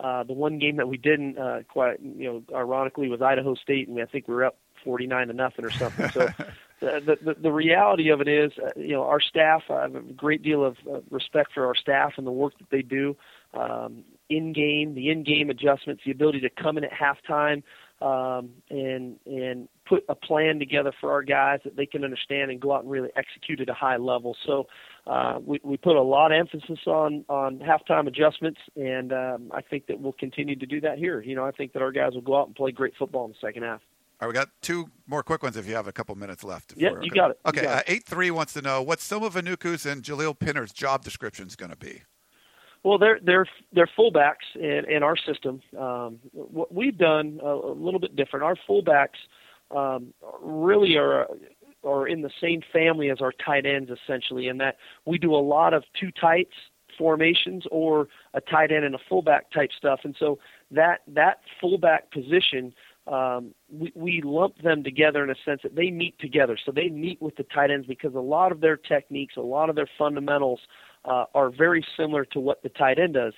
Uh, 0.00 0.24
the 0.24 0.32
one 0.32 0.58
game 0.58 0.76
that 0.76 0.88
we 0.88 0.96
didn't, 0.96 1.38
uh, 1.38 1.60
quite, 1.68 2.00
you 2.00 2.24
know, 2.24 2.42
ironically, 2.56 3.08
was 3.08 3.22
Idaho 3.22 3.54
State, 3.54 3.88
and 3.88 4.00
I 4.00 4.06
think 4.06 4.28
we 4.28 4.34
were 4.34 4.44
up 4.44 4.56
49 4.84 5.28
to 5.28 5.32
nothing 5.32 5.64
or 5.64 5.70
something. 5.70 6.08
So 6.10 6.28
the, 6.80 7.18
the 7.22 7.36
the 7.40 7.52
reality 7.52 8.10
of 8.10 8.20
it 8.20 8.28
is, 8.28 8.52
uh, 8.62 8.70
you 8.76 8.92
know, 8.92 9.02
our 9.02 9.20
staff. 9.20 9.62
I 9.70 9.82
have 9.82 9.94
a 9.94 10.00
great 10.00 10.42
deal 10.42 10.64
of 10.64 10.76
uh, 10.90 11.00
respect 11.10 11.52
for 11.52 11.66
our 11.66 11.74
staff 11.74 12.14
and 12.16 12.26
the 12.26 12.32
work 12.32 12.58
that 12.58 12.70
they 12.70 12.82
do. 12.82 13.16
Um, 13.54 14.04
in 14.28 14.52
game, 14.52 14.94
the 14.94 15.10
in 15.10 15.24
game 15.24 15.50
adjustments, 15.50 16.02
the 16.04 16.10
ability 16.10 16.40
to 16.40 16.50
come 16.50 16.76
in 16.76 16.84
at 16.84 16.92
halftime 16.92 17.62
um, 18.00 18.50
and 18.70 19.18
and 19.26 19.68
put 19.86 20.04
a 20.08 20.14
plan 20.14 20.58
together 20.58 20.92
for 21.00 21.10
our 21.10 21.22
guys 21.22 21.60
that 21.64 21.76
they 21.76 21.86
can 21.86 22.04
understand 22.04 22.50
and 22.50 22.60
go 22.60 22.72
out 22.72 22.82
and 22.82 22.90
really 22.90 23.08
execute 23.16 23.60
at 23.60 23.68
a 23.68 23.74
high 23.74 23.96
level. 23.96 24.36
So 24.46 24.68
uh, 25.06 25.38
we 25.44 25.60
we 25.64 25.76
put 25.76 25.96
a 25.96 26.02
lot 26.02 26.30
of 26.30 26.38
emphasis 26.38 26.80
on 26.86 27.24
on 27.28 27.58
halftime 27.58 28.06
adjustments, 28.06 28.60
and 28.76 29.12
um, 29.12 29.50
I 29.52 29.62
think 29.62 29.86
that 29.86 30.00
we'll 30.00 30.12
continue 30.12 30.56
to 30.56 30.66
do 30.66 30.80
that 30.82 30.98
here. 30.98 31.20
You 31.20 31.34
know, 31.34 31.44
I 31.44 31.50
think 31.50 31.72
that 31.72 31.82
our 31.82 31.92
guys 31.92 32.12
will 32.12 32.20
go 32.20 32.38
out 32.38 32.46
and 32.46 32.54
play 32.54 32.70
great 32.70 32.94
football 32.98 33.24
in 33.24 33.32
the 33.32 33.38
second 33.40 33.64
half. 33.64 33.80
All 34.20 34.26
right, 34.26 34.34
we 34.34 34.34
got 34.34 34.48
two 34.62 34.90
more 35.06 35.22
quick 35.22 35.44
ones 35.44 35.56
if 35.56 35.66
you 35.66 35.74
have 35.76 35.86
a 35.86 35.92
couple 35.92 36.14
minutes 36.16 36.42
left. 36.42 36.74
Yeah, 36.76 36.90
you 37.00 37.10
got 37.10 37.30
it. 37.30 37.40
Okay, 37.46 37.62
got 37.62 37.78
uh, 37.78 37.82
eight 37.86 38.04
three 38.04 38.30
wants 38.32 38.52
to 38.54 38.62
know 38.62 38.82
what 38.82 39.00
Soma 39.00 39.30
Vainuku's 39.30 39.86
and 39.86 40.02
Jahleel 40.02 40.36
Pinner's 40.36 40.72
job 40.72 41.04
description 41.04 41.46
is 41.46 41.54
going 41.54 41.70
to 41.70 41.76
be. 41.76 42.02
Well, 42.82 42.98
they're 42.98 43.20
they're 43.22 43.46
they're 43.72 43.90
fullbacks 43.98 44.56
in, 44.56 44.84
in 44.90 45.02
our 45.04 45.16
system. 45.16 45.60
Um, 45.78 46.18
what 46.32 46.74
we've 46.74 46.98
done 46.98 47.38
a, 47.42 47.46
a 47.48 47.72
little 47.72 48.00
bit 48.00 48.16
different. 48.16 48.44
Our 48.44 48.56
fullbacks 48.68 49.18
um, 49.70 50.12
really 50.42 50.96
are 50.96 51.28
are 51.84 52.08
in 52.08 52.22
the 52.22 52.30
same 52.40 52.62
family 52.72 53.10
as 53.10 53.20
our 53.20 53.32
tight 53.44 53.66
ends, 53.66 53.90
essentially, 53.90 54.48
in 54.48 54.58
that 54.58 54.78
we 55.04 55.18
do 55.18 55.32
a 55.32 55.36
lot 55.36 55.74
of 55.74 55.84
two 55.98 56.10
tights 56.10 56.54
formations 56.98 57.64
or 57.70 58.08
a 58.34 58.40
tight 58.40 58.72
end 58.72 58.84
and 58.84 58.94
a 58.94 58.98
fullback 59.08 59.50
type 59.52 59.70
stuff. 59.76 60.00
And 60.02 60.16
so 60.18 60.38
that 60.72 61.02
that 61.06 61.40
fullback 61.60 62.10
position 62.10 62.74
um, 63.08 63.54
we, 63.72 63.92
we 63.94 64.22
lump 64.24 64.60
them 64.62 64.84
together 64.84 65.24
in 65.24 65.30
a 65.30 65.34
sense 65.44 65.60
that 65.62 65.74
they 65.74 65.90
meet 65.90 66.18
together. 66.18 66.58
So 66.64 66.72
they 66.72 66.88
meet 66.88 67.20
with 67.22 67.36
the 67.36 67.44
tight 67.44 67.70
ends 67.70 67.86
because 67.86 68.14
a 68.14 68.20
lot 68.20 68.52
of 68.52 68.60
their 68.60 68.76
techniques, 68.76 69.36
a 69.36 69.40
lot 69.40 69.70
of 69.70 69.76
their 69.76 69.88
fundamentals 69.96 70.60
uh, 71.04 71.24
are 71.34 71.50
very 71.50 71.84
similar 71.96 72.24
to 72.26 72.40
what 72.40 72.62
the 72.62 72.68
tight 72.68 72.98
end 72.98 73.14
does. 73.14 73.32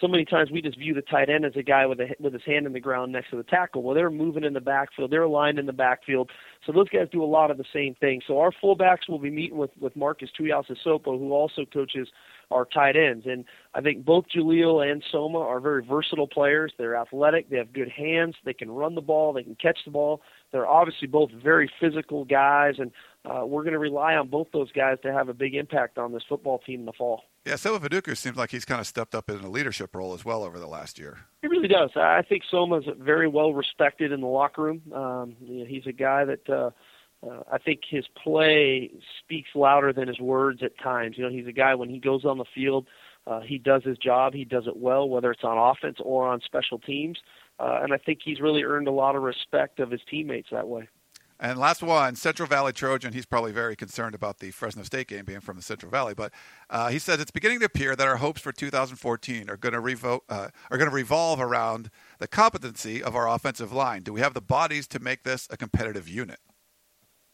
So 0.00 0.08
many 0.08 0.24
times 0.24 0.50
we 0.50 0.62
just 0.62 0.78
view 0.78 0.94
the 0.94 1.02
tight 1.02 1.28
end 1.28 1.44
as 1.44 1.52
a 1.54 1.62
guy 1.62 1.84
with 1.86 2.00
a, 2.00 2.08
with 2.18 2.32
his 2.32 2.42
hand 2.46 2.66
in 2.66 2.72
the 2.72 2.80
ground 2.80 3.12
next 3.12 3.30
to 3.30 3.36
the 3.36 3.42
tackle. 3.42 3.82
Well, 3.82 3.94
they're 3.94 4.10
moving 4.10 4.42
in 4.42 4.54
the 4.54 4.60
backfield, 4.60 5.10
they're 5.10 5.22
aligned 5.22 5.58
in 5.58 5.66
the 5.66 5.72
backfield, 5.72 6.30
so 6.66 6.72
those 6.72 6.88
guys 6.88 7.08
do 7.12 7.22
a 7.22 7.26
lot 7.26 7.50
of 7.50 7.58
the 7.58 7.64
same 7.72 7.94
things. 7.96 8.24
So 8.26 8.38
our 8.40 8.52
fullbacks 8.62 9.08
will 9.08 9.18
be 9.18 9.30
meeting 9.30 9.58
with 9.58 9.70
with 9.78 9.94
Marques 9.94 10.30
Tuiasosopo, 10.38 11.18
who 11.18 11.32
also 11.32 11.66
coaches 11.66 12.08
our 12.52 12.64
tight 12.64 12.96
ends. 12.96 13.26
And 13.26 13.44
I 13.74 13.80
think 13.80 14.04
both 14.04 14.26
Jahleel 14.34 14.88
and 14.90 15.02
Soma 15.10 15.38
are 15.38 15.60
very 15.60 15.84
versatile 15.84 16.28
players. 16.28 16.72
They're 16.78 16.96
athletic. 16.96 17.50
They 17.50 17.56
have 17.56 17.72
good 17.72 17.88
hands. 17.88 18.36
They 18.44 18.54
can 18.54 18.70
run 18.70 18.94
the 18.94 19.00
ball. 19.00 19.32
They 19.32 19.42
can 19.42 19.56
catch 19.56 19.78
the 19.84 19.90
ball. 19.90 20.22
They're 20.52 20.66
obviously 20.66 21.08
both 21.08 21.30
very 21.30 21.70
physical 21.80 22.24
guys, 22.24 22.74
and 22.78 22.92
uh, 23.24 23.46
we're 23.46 23.62
going 23.62 23.72
to 23.72 23.78
rely 23.78 24.14
on 24.14 24.28
both 24.28 24.48
those 24.52 24.70
guys 24.72 24.98
to 25.02 25.12
have 25.12 25.28
a 25.28 25.34
big 25.34 25.54
impact 25.54 25.96
on 25.96 26.12
this 26.12 26.22
football 26.28 26.58
team 26.58 26.80
in 26.80 26.86
the 26.86 26.92
fall. 26.92 27.22
Yeah, 27.46 27.56
Soma 27.56 27.80
Vainuku 27.80 28.16
seems 28.16 28.36
like 28.36 28.50
he's 28.50 28.64
kind 28.64 28.80
of 28.80 28.86
stepped 28.86 29.14
up 29.14 29.30
in 29.30 29.40
a 29.40 29.48
leadership 29.48 29.94
role 29.94 30.12
as 30.12 30.24
well 30.24 30.44
over 30.44 30.58
the 30.58 30.66
last 30.66 30.98
year. 30.98 31.20
He 31.40 31.48
really 31.48 31.68
does. 31.68 31.90
I 31.96 32.22
think 32.22 32.42
Soma's 32.48 32.84
very 32.98 33.26
well 33.26 33.52
respected 33.54 34.12
in 34.12 34.20
the 34.20 34.26
locker 34.26 34.62
room. 34.62 34.82
Um, 34.94 35.36
you 35.40 35.60
know, 35.60 35.64
he's 35.64 35.86
a 35.86 35.92
guy 35.92 36.24
that 36.24 36.48
uh, 36.48 36.70
uh, 37.28 37.42
I 37.50 37.58
think 37.58 37.80
his 37.88 38.04
play 38.22 38.90
speaks 39.20 39.50
louder 39.54 39.92
than 39.92 40.08
his 40.08 40.18
words 40.18 40.62
at 40.62 40.78
times. 40.78 41.16
You 41.16 41.24
know, 41.24 41.30
he's 41.30 41.46
a 41.46 41.52
guy 41.52 41.74
when 41.74 41.88
he 41.88 41.98
goes 41.98 42.24
on 42.24 42.38
the 42.38 42.44
field, 42.54 42.86
uh, 43.26 43.40
he 43.40 43.58
does 43.58 43.84
his 43.84 43.98
job. 43.98 44.34
He 44.34 44.44
does 44.44 44.66
it 44.66 44.76
well, 44.76 45.08
whether 45.08 45.30
it's 45.30 45.44
on 45.44 45.56
offense 45.58 45.98
or 46.02 46.26
on 46.26 46.40
special 46.40 46.78
teams. 46.78 47.18
Uh, 47.58 47.80
and 47.82 47.92
I 47.92 47.98
think 47.98 48.20
he's 48.24 48.40
really 48.40 48.64
earned 48.64 48.88
a 48.88 48.92
lot 48.92 49.14
of 49.14 49.22
respect 49.22 49.78
of 49.78 49.90
his 49.90 50.00
teammates 50.10 50.48
that 50.50 50.68
way. 50.68 50.88
And 51.38 51.58
last 51.58 51.82
one, 51.82 52.14
Central 52.14 52.48
Valley 52.48 52.72
Trojan. 52.72 53.12
He's 53.12 53.26
probably 53.26 53.50
very 53.50 53.74
concerned 53.74 54.14
about 54.14 54.38
the 54.38 54.52
Fresno 54.52 54.84
State 54.84 55.08
game 55.08 55.24
being 55.24 55.40
from 55.40 55.56
the 55.56 55.62
Central 55.62 55.90
Valley, 55.90 56.14
but 56.14 56.32
uh, 56.70 56.88
he 56.88 57.00
says 57.00 57.20
it's 57.20 57.32
beginning 57.32 57.58
to 57.60 57.64
appear 57.64 57.96
that 57.96 58.06
our 58.06 58.18
hopes 58.18 58.40
for 58.40 58.52
2014 58.52 59.50
are 59.50 59.56
going 59.56 59.72
to 59.72 59.80
revo- 59.80 60.20
uh, 60.28 60.48
are 60.70 60.78
going 60.78 60.88
to 60.88 60.94
revolve 60.94 61.40
around 61.40 61.90
the 62.20 62.28
competency 62.28 63.02
of 63.02 63.16
our 63.16 63.28
offensive 63.28 63.72
line. 63.72 64.04
Do 64.04 64.12
we 64.12 64.20
have 64.20 64.34
the 64.34 64.40
bodies 64.40 64.86
to 64.88 65.00
make 65.00 65.24
this 65.24 65.48
a 65.50 65.56
competitive 65.56 66.08
unit? 66.08 66.38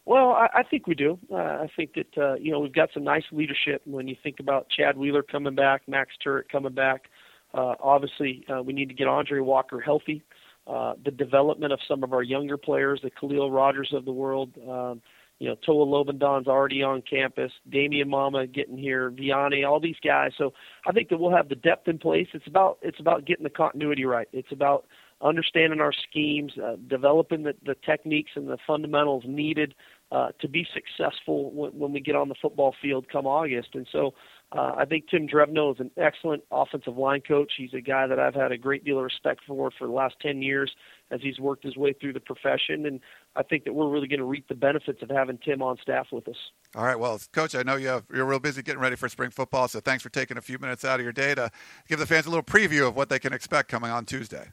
Well, 0.09 0.31
I, 0.31 0.61
I 0.61 0.63
think 0.63 0.87
we 0.87 0.95
do. 0.95 1.19
Uh, 1.31 1.35
I 1.35 1.69
think 1.77 1.93
that 1.93 2.17
uh, 2.17 2.37
you 2.37 2.51
know 2.51 2.61
we've 2.61 2.73
got 2.73 2.89
some 2.95 3.05
nice 3.05 3.25
leadership 3.31 3.83
when 3.85 4.09
you 4.09 4.17
think 4.23 4.41
about 4.41 4.71
Chad 4.71 4.97
Wheeler 4.97 5.23
coming 5.23 5.55
back, 5.55 5.83
Max 5.87 6.13
Tuerk 6.25 6.45
coming 6.51 6.73
back. 6.73 7.11
Uh, 7.53 7.75
obviously, 7.79 8.43
uh, 8.49 8.63
we 8.63 8.73
need 8.73 8.89
to 8.89 8.95
get 8.95 9.07
Aundrey 9.07 9.45
Walker 9.45 9.81
healthy. 9.81 10.23
Uh, 10.67 10.95
the 11.05 11.11
development 11.11 11.75
of 11.75 11.81
some 11.87 12.03
of 12.03 12.15
our 12.15 12.23
younger 12.23 12.57
players, 12.57 13.01
the 13.03 13.11
Khaliel 13.11 13.51
Rodgers 13.51 13.91
of 13.93 14.07
the 14.07 14.11
world. 14.13 14.51
Um, 14.67 15.03
you 15.41 15.49
know, 15.49 15.57
Toa 15.65 15.85
Lobendahn's 15.85 16.49
already 16.49 16.83
on 16.83 17.03
campus. 17.03 17.53
Damien 17.69 18.09
Mama 18.09 18.47
getting 18.47 18.79
here, 18.79 19.11
Viane, 19.11 19.69
all 19.69 19.79
these 19.79 20.01
guys. 20.03 20.33
So 20.39 20.55
I 20.87 20.93
think 20.93 21.11
that 21.11 21.19
we'll 21.19 21.37
have 21.37 21.51
the 21.51 21.55
depth 21.55 21.87
in 21.87 21.99
place. 21.99 22.29
It's 22.33 22.47
about 22.47 22.79
it's 22.81 22.99
about 22.99 23.27
getting 23.27 23.45
the 23.45 23.51
continuity 23.51 24.07
right. 24.07 24.29
It's 24.33 24.53
about 24.53 24.87
understanding 25.21 25.81
our 25.81 25.93
schemes, 25.93 26.53
uh, 26.63 26.77
developing 26.87 27.43
the, 27.43 27.55
the 27.65 27.75
techniques 27.75 28.33
and 28.37 28.49
the 28.49 28.59
fundamentals 28.67 29.25
needed 29.27 29.75
uh, 30.11 30.29
to 30.41 30.49
be 30.49 30.67
successful 30.73 31.51
when, 31.51 31.71
when 31.73 31.93
we 31.93 32.01
get 32.01 32.17
on 32.17 32.29
the 32.29 32.35
football 32.41 32.75
field 32.81 33.07
come 33.11 33.27
August. 33.27 33.71
And 33.75 33.87
so 33.91 34.15
uh, 34.53 34.73
I 34.79 34.87
think 34.87 35.09
Tim 35.11 35.27
Drevno 35.27 35.75
is 35.75 35.81
an 35.81 35.91
excellent 35.99 36.45
offensive 36.51 36.97
line 36.97 37.21
coach. 37.21 37.53
He's 37.59 37.75
a 37.75 37.81
guy 37.81 38.07
that 38.07 38.19
I've 38.19 38.35
had 38.35 38.53
a 38.53 38.57
great 38.57 38.85
deal 38.85 38.99
of 38.99 39.05
respect 39.05 39.43
for 39.47 39.71
for 39.77 39.87
the 39.87 39.93
last 39.93 40.15
10 40.23 40.41
years 40.41 40.73
as 41.11 41.21
he's 41.21 41.39
worked 41.39 41.65
his 41.65 41.77
way 41.77 41.93
through 41.93 42.15
the 42.15 42.21
profession. 42.21 42.87
And 42.87 43.01
I 43.37 43.43
think 43.43 43.65
that 43.65 43.75
we're 43.75 43.91
really 43.91 44.09
going 44.09 44.21
to 44.21 44.25
reap 44.25 44.49
the 44.49 44.55
benefits 44.55 45.03
of 45.03 45.11
having 45.11 45.39
Tim 45.39 45.61
on 45.61 45.77
staff 45.83 46.07
with 46.11 46.29
us. 46.29 46.37
All 46.75 46.85
right. 46.85 46.99
Well, 46.99 47.21
Coach, 47.33 47.55
I 47.55 47.63
know 47.63 47.77
you 47.77 47.89
have, 47.89 48.05
you're 48.13 48.25
real 48.25 48.39
busy 48.39 48.63
getting 48.63 48.81
ready 48.81 48.97
for 48.97 49.09
spring 49.09 49.31
football, 49.31 49.69
so 49.69 49.81
thanks 49.81 50.03
for 50.03 50.11
taking 50.11 50.39
a 50.39 50.43
few 50.43 50.59
minutes 50.59 50.85
out 50.85 51.01
of 51.01 51.05
your 51.05 51.13
day 51.13 51.35
to 51.35 51.51
give 51.87 51.99
the 51.99 52.07
fans 52.07 52.25
a 52.25 52.31
little 52.31 52.43
preview 52.43 52.89
of 52.89 52.97
what 52.97 53.11
they 53.11 53.19
can 53.19 53.33
expect 53.33 53.69
coming 53.69 53.91
on 53.91 54.07
Tuesday. 54.07 54.53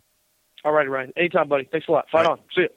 All 0.66 0.72
right, 0.74 0.90
Ryan. 0.90 1.14
Anytime, 1.16 1.48
buddy. 1.48 1.70
Thanks 1.72 1.88
a 1.88 1.92
lot. 1.92 2.10
Fight 2.12 2.26
right. 2.26 2.32
on. 2.32 2.40
See 2.56 2.64
you. 2.64 2.70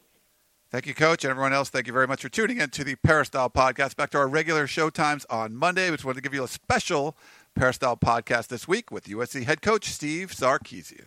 Thank 0.71 0.87
you, 0.87 0.95
Coach, 0.95 1.25
and 1.25 1.31
everyone 1.31 1.55
else. 1.55 1.71
Thank 1.71 1.87
you 1.87 1.95
very 1.95 2.07
much 2.07 2.21
for 2.21 2.29
tuning 2.29 2.61
in 2.61 2.69
to 2.71 2.85
the 2.85 2.97
Peristyle 2.97 3.49
podcast. 3.49 3.97
Back 3.97 4.11
to 4.11 4.19
our 4.19 4.29
regular 4.29 4.67
show 4.67 4.91
times 4.91 5.25
on 5.31 5.57
Monday. 5.57 5.89
We 5.89 5.97
just 5.97 6.05
wanted 6.05 6.17
to 6.17 6.23
give 6.23 6.35
you 6.35 6.45
a 6.45 6.49
special 6.49 7.17
Peristyle 7.55 7.97
podcast 7.97 8.49
this 8.49 8.69
week 8.69 8.91
with 8.91 9.07
USC 9.07 9.45
head 9.45 9.63
coach 9.63 9.87
Steve 9.87 10.31
Sarkisian. 10.31 11.07